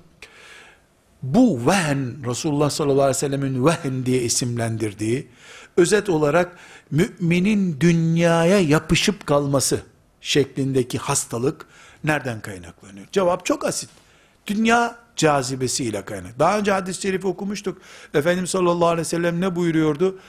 [1.23, 5.27] Bu vehen, Resulullah sallallahu aleyhi ve sellemin vehen diye isimlendirdiği,
[5.77, 6.57] özet olarak
[6.91, 9.81] müminin dünyaya yapışıp kalması
[10.21, 11.65] şeklindeki hastalık
[12.03, 13.07] nereden kaynaklanıyor?
[13.11, 13.89] Cevap çok asit.
[14.47, 16.39] Dünya cazibesiyle kaynak.
[16.39, 17.81] Daha önce hadis-i şerifi okumuştuk.
[18.13, 20.19] Efendimiz sallallahu aleyhi ve sellem ne buyuruyordu?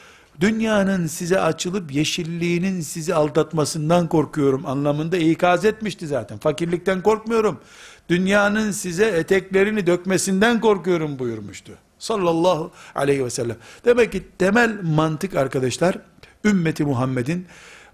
[0.40, 6.38] Dünyanın size açılıp yeşilliğinin sizi aldatmasından korkuyorum anlamında ikaz etmişti zaten.
[6.38, 7.60] Fakirlikten korkmuyorum.
[8.08, 11.72] Dünyanın size eteklerini dökmesinden korkuyorum buyurmuştu.
[11.98, 13.56] Sallallahu aleyhi ve sellem.
[13.84, 15.98] Demek ki temel mantık arkadaşlar,
[16.44, 17.46] ümmeti Muhammed'in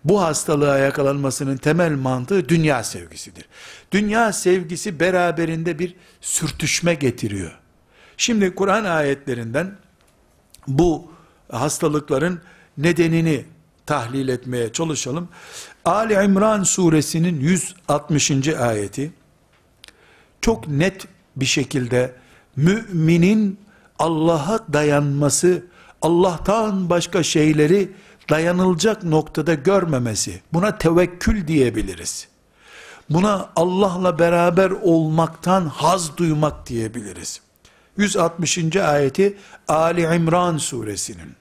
[0.04, 3.44] bu hastalığa yakalanmasının temel mantığı dünya sevgisidir.
[3.92, 7.58] Dünya sevgisi beraberinde bir sürtüşme getiriyor.
[8.16, 9.76] Şimdi Kur'an ayetlerinden
[10.68, 11.10] bu
[11.52, 12.40] hastalıkların
[12.78, 13.44] nedenini
[13.86, 15.28] tahlil etmeye çalışalım.
[15.84, 18.48] Ali İmran suresinin 160.
[18.48, 19.12] ayeti
[20.40, 21.06] çok net
[21.36, 22.14] bir şekilde
[22.56, 23.60] müminin
[23.98, 25.64] Allah'a dayanması,
[26.02, 27.92] Allah'tan başka şeyleri
[28.30, 32.28] dayanılacak noktada görmemesi, buna tevekkül diyebiliriz.
[33.10, 37.40] Buna Allah'la beraber olmaktan haz duymak diyebiliriz.
[37.96, 38.76] 160.
[38.76, 39.36] ayeti
[39.68, 41.37] Ali İmran suresinin.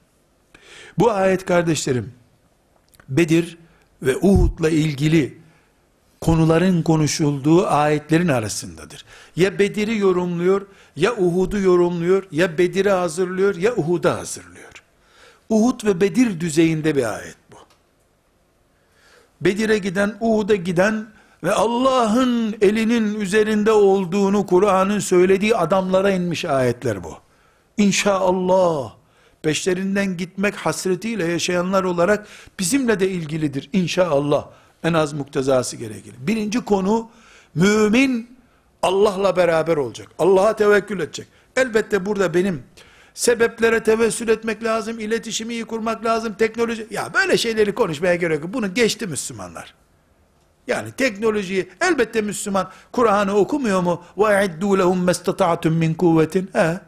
[0.98, 2.12] Bu ayet kardeşlerim,
[3.08, 3.58] Bedir
[4.02, 5.38] ve Uhud'la ilgili
[6.20, 9.04] konuların konuşulduğu ayetlerin arasındadır.
[9.36, 14.82] Ya Bedir'i yorumluyor, ya Uhud'u yorumluyor, ya Bedir'i hazırlıyor, ya Uhud'u hazırlıyor.
[15.48, 17.56] Uhud ve Bedir düzeyinde bir ayet bu.
[19.40, 21.06] Bedir'e giden, Uhud'a giden
[21.44, 27.14] ve Allah'ın elinin üzerinde olduğunu Kur'an'ın söylediği adamlara inmiş ayetler bu.
[27.76, 28.97] İnşallah
[29.42, 32.26] peşlerinden gitmek hasretiyle yaşayanlar olarak
[32.58, 34.46] bizimle de ilgilidir inşallah.
[34.82, 36.14] En az muktezası gerekir.
[36.18, 37.10] Birinci konu
[37.54, 38.38] mümin
[38.82, 40.08] Allah'la beraber olacak.
[40.18, 41.26] Allah'a tevekkül edecek.
[41.56, 42.62] Elbette burada benim
[43.14, 46.86] sebeplere tevessül etmek lazım, iletişimi iyi kurmak lazım, teknoloji.
[46.90, 48.54] Ya böyle şeyleri konuşmaya gerek yok.
[48.54, 49.74] Bunu geçti Müslümanlar.
[50.66, 54.02] Yani teknolojiyi elbette Müslüman Kur'an'ı okumuyor mu?
[54.18, 56.50] Ve iddu lehum mestata'tum min kuvvetin.
[56.52, 56.80] He.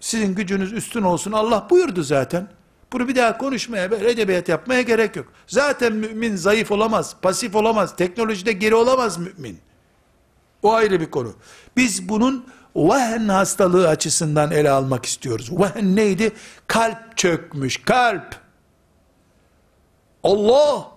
[0.00, 1.32] Sizin gücünüz üstün olsun.
[1.32, 2.48] Allah buyurdu zaten.
[2.92, 5.26] Bunu bir daha konuşmaya, böyle edebiyat yapmaya gerek yok.
[5.46, 9.58] Zaten mümin zayıf olamaz, pasif olamaz, teknolojide geri olamaz mümin.
[10.62, 11.34] O ayrı bir konu.
[11.76, 15.50] Biz bunun vehen hastalığı açısından ele almak istiyoruz.
[15.52, 16.32] Vehen neydi?
[16.66, 18.36] Kalp çökmüş, kalp.
[20.22, 20.88] Allah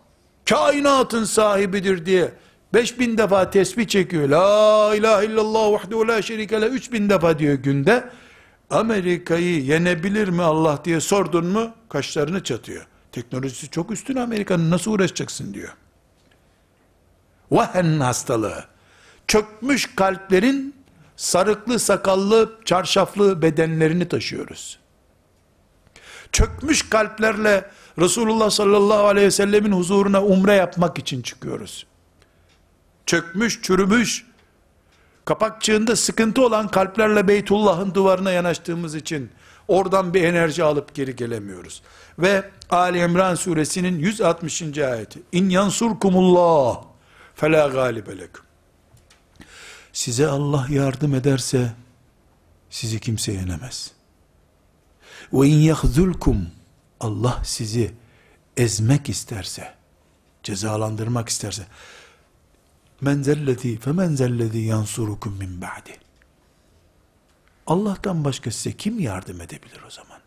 [0.49, 2.31] kainatın sahibidir diye
[2.73, 4.29] 5000 defa tesbih çekiyor.
[4.29, 8.09] La ilahe illallah vahdehu la şerike le 3000 defa diyor günde.
[8.69, 12.85] Amerika'yı yenebilir mi Allah diye sordun mu kaşlarını çatıyor.
[13.11, 15.73] Teknolojisi çok üstün Amerika'nın nasıl uğraşacaksın diyor.
[17.51, 18.65] Vahen hastalığı.
[19.27, 20.75] Çökmüş kalplerin
[21.15, 24.79] sarıklı sakallı çarşaflı bedenlerini taşıyoruz.
[26.31, 31.85] Çökmüş kalplerle Resulullah sallallahu aleyhi ve sellemin huzuruna umre yapmak için çıkıyoruz.
[33.05, 34.25] Çökmüş, çürümüş,
[35.29, 39.29] kapakçığında sıkıntı olan kalplerle Beytullah'ın duvarına yanaştığımız için
[39.67, 41.81] oradan bir enerji alıp geri gelemiyoruz.
[42.19, 44.77] Ve Ali İmran suresinin 160.
[44.77, 45.21] ayeti.
[45.31, 46.83] İn yansurkumullah
[47.35, 48.45] fela galibe lekum.
[49.93, 51.71] Size Allah yardım ederse
[52.69, 53.91] sizi kimse yenemez.
[55.33, 56.47] Ve in yahzulkum
[56.99, 57.91] Allah sizi
[58.57, 59.73] ezmek isterse,
[60.43, 61.63] cezalandırmak isterse,
[63.01, 65.97] men zellezi fe men zellezi yansurukum min ba'di.
[67.67, 70.19] Allah'tan başka size kim yardım edebilir o zaman?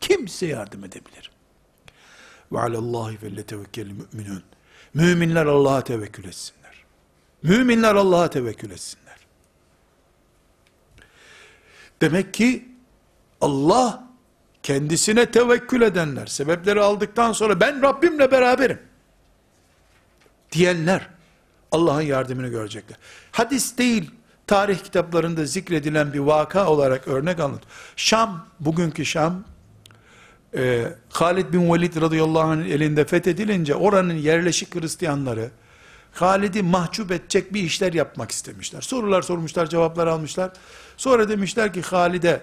[0.00, 1.30] Kim size yardım edebilir?
[2.52, 4.42] Ve alallahi felletevekkel müminun.
[4.94, 6.84] Müminler Allah'a tevekkül etsinler.
[7.42, 9.16] Müminler Allah'a tevekkül etsinler.
[12.00, 12.68] Demek ki
[13.40, 14.04] Allah
[14.62, 18.82] kendisine tevekkül edenler, sebepleri aldıktan sonra ben Rabbimle beraberim
[20.52, 21.08] diyenler
[21.72, 22.98] Allah'ın yardımını görecekler.
[23.32, 24.10] Hadis değil,
[24.46, 27.62] tarih kitaplarında zikredilen bir vaka olarak örnek anlat.
[27.96, 29.44] Şam, bugünkü Şam,
[30.56, 35.50] e, Halid bin Velid radıyallahu anh'ın elinde fethedilince oranın yerleşik Hristiyanları,
[36.12, 38.80] Halid'i mahcup edecek bir işler yapmak istemişler.
[38.80, 40.50] Sorular sormuşlar, cevaplar almışlar.
[40.96, 42.42] Sonra demişler ki Halid'e,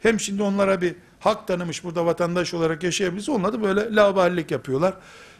[0.00, 3.28] hem şimdi onlara bir hak tanımış burada vatandaş olarak yaşayabiliriz.
[3.28, 4.94] Onlar da böyle laballik yapıyorlar.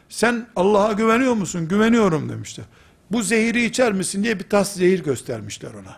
[0.09, 1.69] Sen Allah'a güveniyor musun?
[1.69, 2.65] Güveniyorum demişler.
[3.11, 5.97] Bu zehiri içer misin diye bir tas zehir göstermişler ona.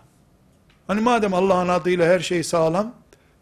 [0.87, 2.95] Hani madem Allah'ın adıyla her şey sağlam,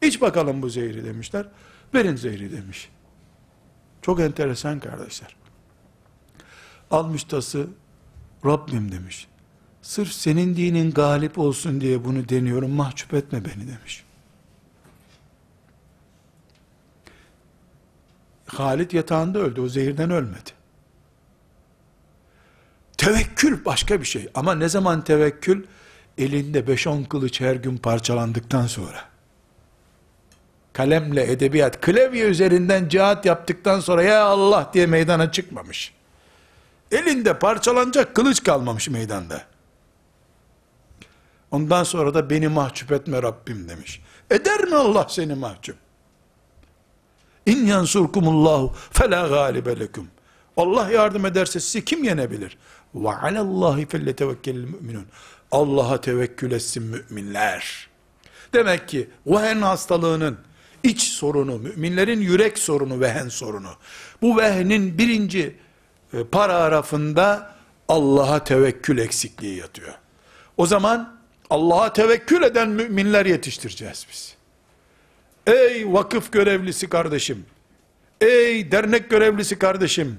[0.03, 1.47] iç bakalım bu zehri demişler.
[1.95, 2.89] Verin zehri demiş.
[4.03, 5.37] Çok enteresan kardeşler.
[6.91, 7.67] Almış tası,
[8.45, 9.27] Rabbim demiş.
[9.83, 14.05] Sırf senin dinin galip olsun diye bunu deniyorum, mahcup etme beni demiş.
[18.47, 19.61] Halit yatağında öldü.
[19.61, 20.56] O zehirden ölmedi.
[23.07, 24.29] Tevekkül başka bir şey.
[24.35, 25.65] Ama ne zaman tevekkül?
[26.19, 29.05] Elinde 5-10 kılıç her gün parçalandıktan sonra.
[30.73, 35.95] Kalemle edebiyat, klavye üzerinden cihat yaptıktan sonra ya Allah diye meydana çıkmamış.
[36.91, 39.43] Elinde parçalanacak kılıç kalmamış meydanda.
[41.51, 44.03] Ondan sonra da beni mahcup etme Rabbim demiş.
[44.31, 45.77] Eder mi Allah seni mahcup?
[47.47, 50.09] İn yansurkumullahu fela galibe lekum.
[50.57, 52.59] Allah yardım ederse sizi kim yenebilir?
[52.95, 55.07] Ve alallahi felletevekkelil müminun.
[55.51, 57.89] Allah'a tevekkül etsin müminler.
[58.53, 60.39] Demek ki vehen hastalığının
[60.83, 63.71] iç sorunu, müminlerin yürek sorunu, vehen sorunu.
[64.23, 65.57] Bu vehnin birinci
[66.13, 67.57] e, paragrafında
[67.89, 69.95] Allah'a tevekkül eksikliği yatıyor.
[70.57, 71.17] O zaman
[71.51, 74.37] Allah'a tevekkül eden müminler yetiştireceğiz biz.
[75.47, 77.47] Ey vakıf görevlisi kardeşim,
[78.21, 80.19] ey dernek görevlisi kardeşim,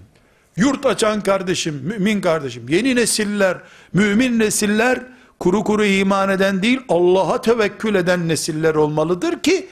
[0.57, 3.57] yurt açan kardeşim, mümin kardeşim, yeni nesiller,
[3.93, 5.03] mümin nesiller,
[5.39, 9.69] kuru kuru iman eden değil, Allah'a tevekkül eden nesiller olmalıdır ki,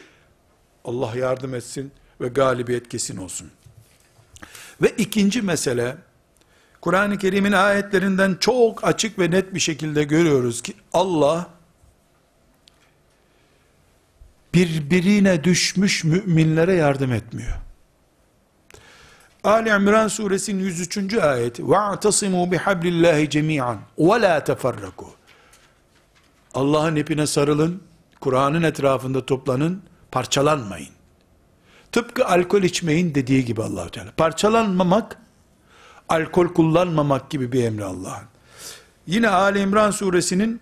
[0.86, 3.52] Allah yardım etsin ve galibiyet kesin olsun.
[4.82, 5.98] Ve ikinci mesele,
[6.82, 11.50] Kur'an-ı Kerim'in ayetlerinden çok açık ve net bir şekilde görüyoruz ki, Allah,
[14.54, 17.65] birbirine düşmüş müminlere yardım etmiyor.
[19.45, 21.15] Ali İmran suresinin 103.
[21.15, 25.11] ayeti وَاَعْتَصِمُوا بِحَبْلِ اللّٰهِ جَمِيعًا وَلَا تَفَرَّقُوا
[26.55, 27.83] Allah'ın ipine sarılın,
[28.21, 30.89] Kur'an'ın etrafında toplanın, parçalanmayın.
[31.93, 34.13] Tıpkı alkol içmeyin dediği gibi Allahu Teala.
[34.17, 35.17] Parçalanmamak,
[36.09, 38.25] alkol kullanmamak gibi bir emri Allah'ın.
[39.07, 40.61] Yine Ali İmran suresinin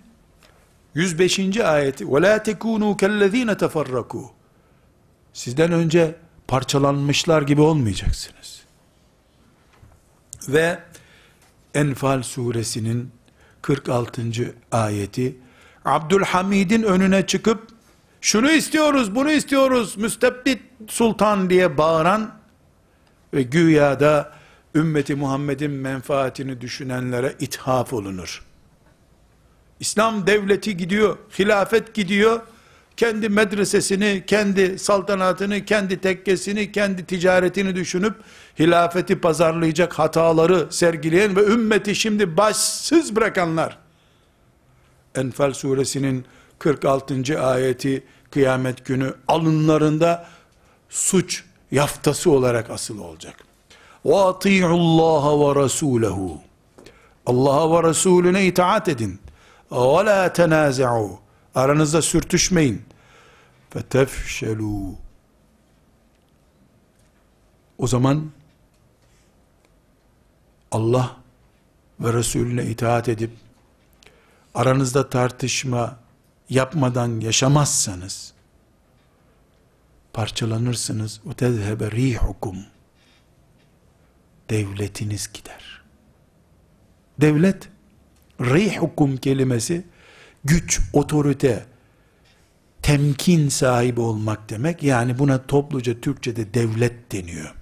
[0.95, 1.39] 105.
[1.61, 4.27] ayeti وَلَا تَكُونُوا كَالَّذ۪ينَ تَفَرَّكُوا
[5.33, 6.17] Sizden önce
[6.49, 8.52] parçalanmışlar gibi olmayacaksınız.
[10.50, 10.80] Ve
[11.74, 13.12] Enfal suresinin
[13.62, 14.22] 46.
[14.72, 15.38] ayeti
[15.86, 17.68] Abdülhamid'in önüne çıkıp
[18.22, 22.32] şunu istiyoruz, bunu istiyoruz, müstebbit sultan diye bağıran
[23.34, 24.32] ve güya da
[24.76, 28.44] ümmeti Muhammed'in menfaatini düşünenlere ithaf olunur.
[29.80, 32.42] İslam devleti gidiyor, hilafet gidiyor,
[32.97, 38.15] kendi medresesini, kendi saltanatını, kendi tekkesini, kendi ticaretini düşünüp,
[38.59, 43.79] hilafeti pazarlayacak hataları sergileyen ve ümmeti şimdi başsız bırakanlar,
[45.15, 46.25] Enfal suresinin
[46.59, 47.41] 46.
[47.43, 50.27] ayeti, kıyamet günü alınlarında
[50.89, 53.35] suç yaftası olarak asıl olacak.
[54.05, 56.37] وَاطِيعُ اللّٰهَ وَرَسُولَهُ
[57.27, 59.19] Allah'a ve Resulüne itaat edin.
[59.71, 61.22] وَلَا تَنَازَعُوا
[61.55, 62.83] Aranızda sürtüşmeyin.
[63.75, 64.95] فَتَفْشَلُوا
[67.79, 68.31] O zaman
[70.71, 71.17] Allah
[72.01, 73.31] ve Resulüne itaat edip
[74.55, 75.99] aranızda tartışma
[76.49, 78.33] yapmadan yaşamazsanız
[80.13, 81.21] parçalanırsınız.
[81.27, 82.63] وَتَذْهَبَ رِيحُكُمْ
[84.51, 85.83] Devletiniz gider.
[87.21, 87.69] Devlet,
[88.41, 89.85] rihukum kelimesi
[90.44, 91.66] güç, otorite,
[92.82, 94.84] temkin sahibi olmak demek.
[94.84, 97.56] Yani buna topluca Türkçe'de devlet deniyor.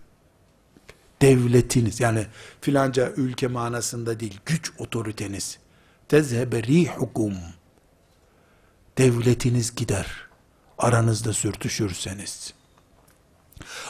[1.22, 2.26] Devletiniz yani
[2.62, 5.58] filanca ülke manasında değil, güç otoriteniz.
[6.10, 7.34] Tezhebe rihukum.
[8.98, 10.08] Devletiniz gider.
[10.78, 12.54] Aranızda sürtüşürseniz.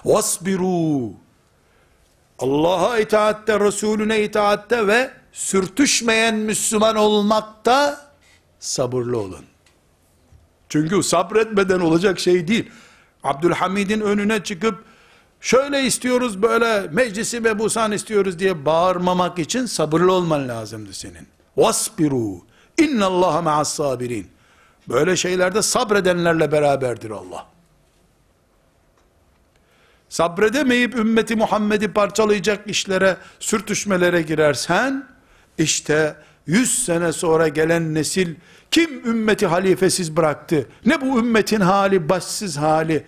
[0.06, 1.14] Vasbiru.
[2.40, 8.11] Allah'a itaatte, Resulüne itaatte ve sürtüşmeyen Müslüman olmakta
[8.62, 9.46] sabırlı olun.
[10.70, 12.72] Çünkü sabretmeden olacak şey değil.
[13.24, 14.84] Abdülhamid'in önüne çıkıp
[15.42, 21.28] şöyle istiyoruz böyle meclisi mebusan istiyoruz diye bağırmamak için sabırlı olman lazımdı senin.
[21.58, 22.42] Vasbiru
[22.78, 24.28] inna Allaha ma'as sabirin.
[24.90, 27.46] Böyle şeylerde sabredenlerle beraberdir Allah.
[30.10, 35.08] Sabredemeyip ümmeti Muhammed'i parçalayacak işlere, sürtüşmelere girersen,
[35.58, 36.16] işte
[36.52, 38.36] 100 sene sonra gelen nesil,
[38.72, 43.06] kim ümmeti halifesiz bıraktı, ne bu ümmetin hali, başsız hali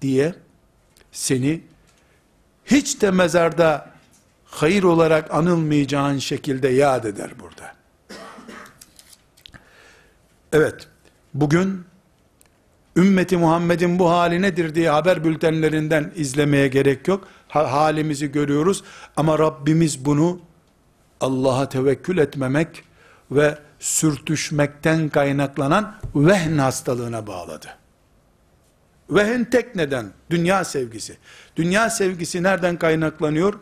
[0.00, 0.34] diye,
[1.12, 1.60] seni
[2.64, 3.90] hiç de mezarda
[4.44, 7.74] hayır olarak anılmayacağın şekilde yad eder burada.
[10.52, 10.88] Evet,
[11.34, 11.84] bugün
[12.96, 17.28] ümmeti Muhammed'in bu hali nedir diye haber bültenlerinden izlemeye gerek yok.
[17.48, 18.84] halimizi görüyoruz
[19.16, 20.40] ama Rabbimiz bunu
[21.24, 22.84] Allah'a tevekkül etmemek
[23.30, 27.66] ve sürtüşmekten kaynaklanan vehn hastalığına bağladı.
[29.10, 30.12] Vehn tek neden?
[30.30, 31.16] Dünya sevgisi.
[31.56, 33.54] Dünya sevgisi nereden kaynaklanıyor?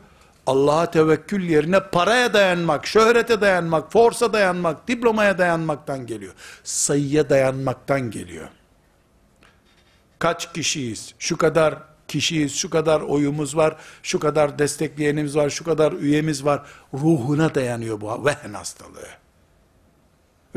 [0.46, 6.34] Allah'a tevekkül yerine paraya dayanmak, şöhrete dayanmak, forsa dayanmak, diplomaya dayanmaktan geliyor.
[6.64, 8.48] Sayıya dayanmaktan geliyor.
[10.18, 11.14] Kaç kişiyiz?
[11.18, 11.78] Şu kadar
[12.12, 16.62] kişiyiz, şu kadar oyumuz var, şu kadar destekleyenimiz var, şu kadar üyemiz var.
[16.94, 19.08] Ruhuna dayanıyor bu vehn hastalığı.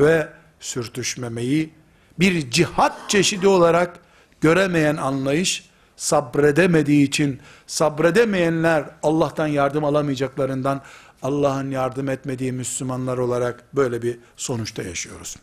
[0.00, 0.28] Ve
[0.60, 1.70] sürtüşmemeyi
[2.18, 3.98] bir cihat çeşidi olarak
[4.40, 10.82] göremeyen anlayış, sabredemediği için, sabredemeyenler Allah'tan yardım alamayacaklarından,
[11.22, 15.36] Allah'ın yardım etmediği Müslümanlar olarak böyle bir sonuçta yaşıyoruz.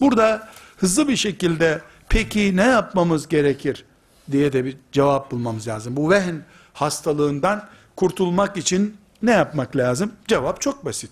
[0.00, 3.84] Burada hızlı bir şekilde peki ne yapmamız gerekir
[4.30, 5.96] diye de bir cevap bulmamız lazım.
[5.96, 6.34] Bu vehn
[6.72, 10.12] hastalığından kurtulmak için ne yapmak lazım?
[10.28, 11.10] Cevap çok basit.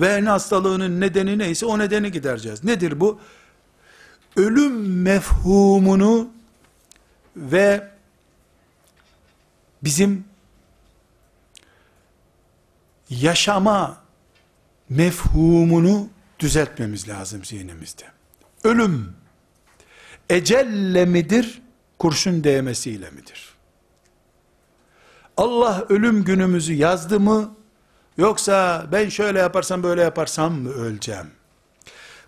[0.00, 2.64] Ve hastalığının nedeni neyse o nedeni gidereceğiz.
[2.64, 3.20] Nedir bu?
[4.36, 6.28] Ölüm mefhumunu
[7.36, 7.88] ve
[9.82, 10.24] bizim
[13.10, 13.96] yaşama
[14.88, 18.04] mefhumunu düzeltmemiz lazım zihnimizde.
[18.64, 19.21] Ölüm
[20.32, 21.62] ecelle midir,
[21.98, 23.54] kurşun değmesiyle midir?
[25.36, 27.54] Allah ölüm günümüzü yazdı mı,
[28.16, 31.26] yoksa ben şöyle yaparsam böyle yaparsam mı öleceğim?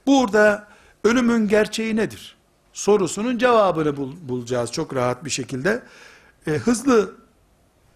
[0.06, 0.68] Burada
[1.04, 2.36] ölümün gerçeği nedir?
[2.72, 5.82] Sorusunun cevabını bul, bulacağız çok rahat bir şekilde.
[6.46, 7.14] E, hızlı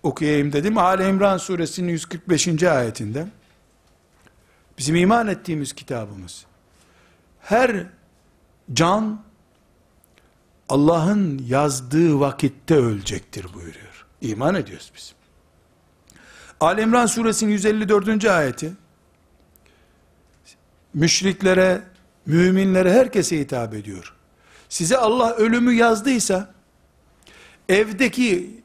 [0.02, 0.78] okuyayım dedim.
[0.78, 2.62] Ali İmran suresinin 145.
[2.62, 3.26] ayetinde
[4.78, 6.46] bizim iman ettiğimiz kitabımız
[7.40, 7.86] her
[8.72, 9.27] can
[10.68, 14.06] Allah'ın yazdığı vakitte ölecektir buyuruyor.
[14.20, 15.14] İman ediyoruz biz.
[16.60, 18.24] Ali İmran suresinin 154.
[18.24, 18.72] ayeti
[20.94, 21.82] müşriklere,
[22.26, 24.14] müminlere, herkese hitap ediyor.
[24.68, 26.54] Size Allah ölümü yazdıysa
[27.68, 28.60] evdeki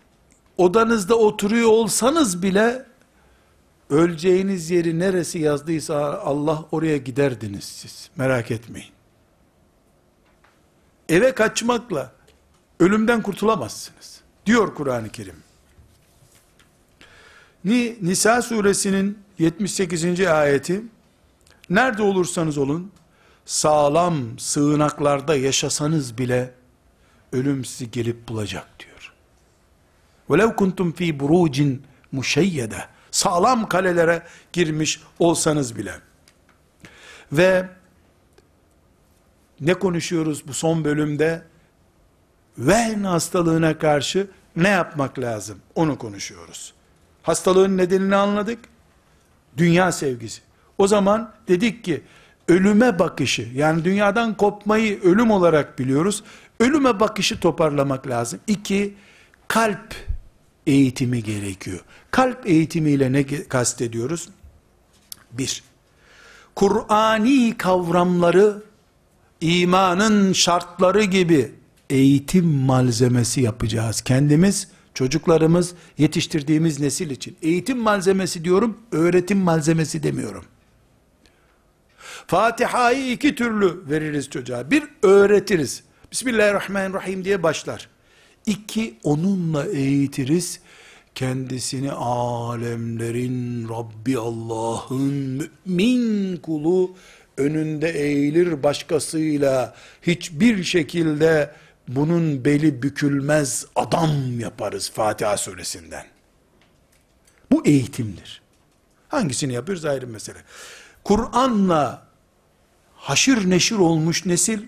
[0.57, 2.85] odanızda oturuyor olsanız bile
[3.89, 8.09] öleceğiniz yeri neresi yazdıysa Allah oraya giderdiniz siz.
[8.15, 8.92] Merak etmeyin
[11.09, 12.11] eve kaçmakla
[12.79, 14.21] ölümden kurtulamazsınız.
[14.45, 15.43] Diyor Kur'an-ı Kerim.
[18.01, 20.19] Nisa suresinin 78.
[20.19, 20.83] ayeti
[21.69, 22.91] Nerede olursanız olun
[23.45, 26.53] sağlam sığınaklarda yaşasanız bile
[27.31, 29.13] ölüm sizi gelip bulacak diyor.
[30.29, 34.23] Velev kuntum fi burucin muşeyyede sağlam kalelere
[34.53, 35.93] girmiş olsanız bile
[37.31, 37.69] ve
[39.61, 41.41] ne konuşuyoruz bu son bölümde?
[42.57, 45.59] Vehn hastalığına karşı ne yapmak lazım?
[45.75, 46.73] Onu konuşuyoruz.
[47.23, 48.59] Hastalığın nedenini anladık.
[49.57, 50.41] Dünya sevgisi.
[50.77, 52.03] O zaman dedik ki
[52.47, 56.23] ölüme bakışı yani dünyadan kopmayı ölüm olarak biliyoruz.
[56.59, 58.39] Ölüme bakışı toparlamak lazım.
[58.47, 58.93] İki,
[59.47, 59.95] kalp
[60.67, 61.79] eğitimi gerekiyor.
[62.11, 64.29] Kalp eğitimiyle ne kastediyoruz?
[65.31, 65.63] Bir,
[66.55, 68.63] Kur'ani kavramları
[69.43, 71.51] imanın şartları gibi
[71.89, 74.01] eğitim malzemesi yapacağız.
[74.01, 77.37] Kendimiz, çocuklarımız, yetiştirdiğimiz nesil için.
[77.41, 80.45] Eğitim malzemesi diyorum, öğretim malzemesi demiyorum.
[82.27, 84.71] Fatiha'yı iki türlü veririz çocuğa.
[84.71, 85.83] Bir, öğretiriz.
[86.11, 87.89] Bismillahirrahmanirrahim diye başlar.
[88.45, 90.59] İki, onunla eğitiriz.
[91.15, 96.95] Kendisini alemlerin Rabbi Allah'ın mümin kulu
[97.37, 101.51] önünde eğilir başkasıyla hiçbir şekilde
[101.87, 106.05] bunun beli bükülmez adam yaparız Fatiha suresinden.
[107.51, 108.41] Bu eğitimdir.
[109.07, 110.39] Hangisini yapıyoruz ayrı mesele.
[111.03, 112.07] Kur'an'la
[112.95, 114.61] haşır neşir olmuş nesil,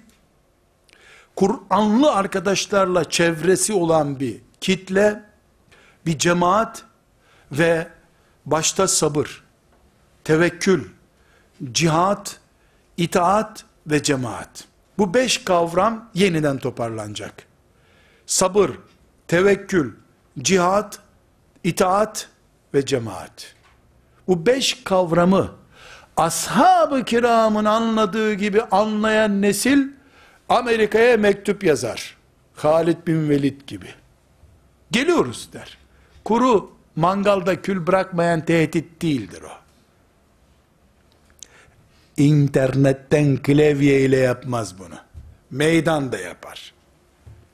[1.35, 5.23] Kur'anlı arkadaşlarla çevresi olan bir kitle,
[6.05, 6.83] bir cemaat
[7.51, 7.87] ve
[8.45, 9.43] başta sabır,
[10.23, 10.83] tevekkül,
[11.71, 12.39] cihat,
[12.97, 14.63] itaat ve cemaat.
[14.97, 17.33] Bu beş kavram yeniden toparlanacak.
[18.25, 18.71] Sabır,
[19.27, 19.93] tevekkül,
[20.39, 20.99] cihat,
[21.63, 22.29] itaat
[22.73, 23.53] ve cemaat.
[24.27, 25.51] Bu beş kavramı
[26.17, 29.87] ashab-ı kiramın anladığı gibi anlayan nesil
[30.49, 32.17] Amerika'ya mektup yazar.
[32.55, 33.89] Halid bin Velid gibi.
[34.91, 35.77] Geliyoruz der.
[36.25, 39.64] Kuru mangalda kül bırakmayan tehdit değildir o.
[42.17, 44.95] İnternetten klavye ile yapmaz bunu.
[45.51, 46.73] Meydanda yapar.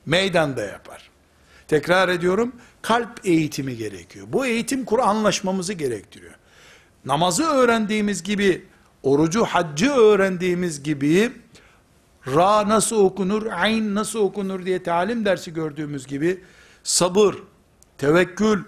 [0.06, 1.10] Meydanda yapar.
[1.68, 2.52] Tekrar ediyorum,
[2.82, 4.26] kalp eğitimi gerekiyor.
[4.28, 6.34] Bu eğitim Kur'anlaşmamızı gerektiriyor.
[7.04, 8.64] Namazı öğrendiğimiz gibi,
[9.02, 11.32] orucu, haccı öğrendiğimiz gibi,
[12.26, 16.44] ra nasıl okunur, ayn nasıl okunur diye talim dersi gördüğümüz gibi,
[16.82, 17.34] sabır,
[17.98, 18.64] tevekkül,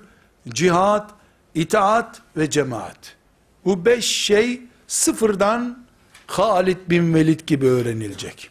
[0.49, 1.11] cihat,
[1.55, 3.16] itaat ve cemaat.
[3.64, 5.84] Bu beş şey sıfırdan
[6.27, 8.51] Halid bin Velid gibi öğrenilecek.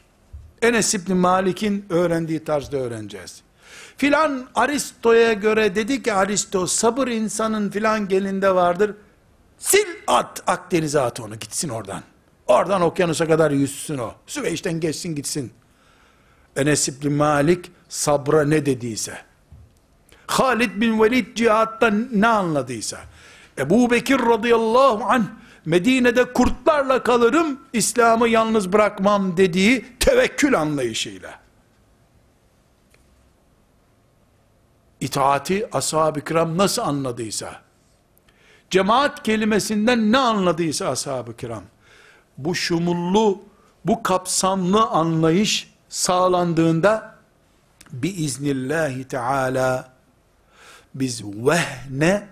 [0.62, 3.42] Enes İbni Malik'in öğrendiği tarzda öğreneceğiz.
[3.98, 8.96] Filan Aristo'ya göre dedi ki Aristo sabır insanın filan gelinde vardır.
[9.70, 12.04] Sil at Akdeniz'e at onu gitsin oradan.
[12.48, 14.14] Oradan okyanusa kadar yüzsün o.
[14.28, 15.54] Süveyş'ten geçsin gitsin.
[16.56, 19.18] Enes İbni Malik sabra ne dediyse.
[20.28, 23.00] Halid bin Velid cihatta ne anladıysa.
[23.58, 25.26] Ebu Bekir radıyallahu anh
[25.66, 31.40] Medine'de kurtlarla kalırım, İslam'ı yalnız bırakmam dediği tevekkül anlayışıyla.
[35.00, 37.62] İtaati ashab-ı kiram nasıl anladıysa,
[38.70, 41.64] Cemaat kelimesinden ne anladıysa ashab-ı kiram,
[42.38, 43.42] bu şumullu,
[43.86, 47.16] bu kapsamlı anlayış sağlandığında,
[47.92, 49.94] biiznillahi teala,
[50.96, 52.28] biz vehne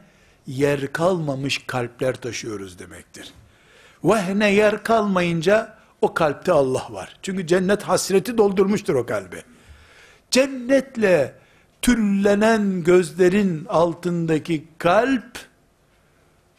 [0.47, 3.33] yer kalmamış kalpler taşıyoruz demektir.
[4.03, 7.17] Vehne yer kalmayınca o kalpte Allah var.
[7.21, 9.43] Çünkü cennet hasreti doldurmuştur o kalbi.
[10.31, 11.35] Cennetle
[11.81, 15.39] tüllenen gözlerin altındaki kalp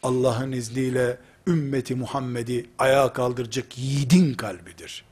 [0.03, 1.17] Allah'ın izniyle
[1.47, 5.05] ümmeti Muhammed'i ayağa kaldıracak yiğidin kalbidir.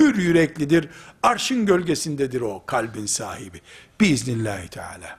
[0.00, 0.88] Hür yüreklidir.
[1.22, 3.60] Arşın gölgesindedir o kalbin sahibi.
[4.00, 5.18] Biiznillahü Teala.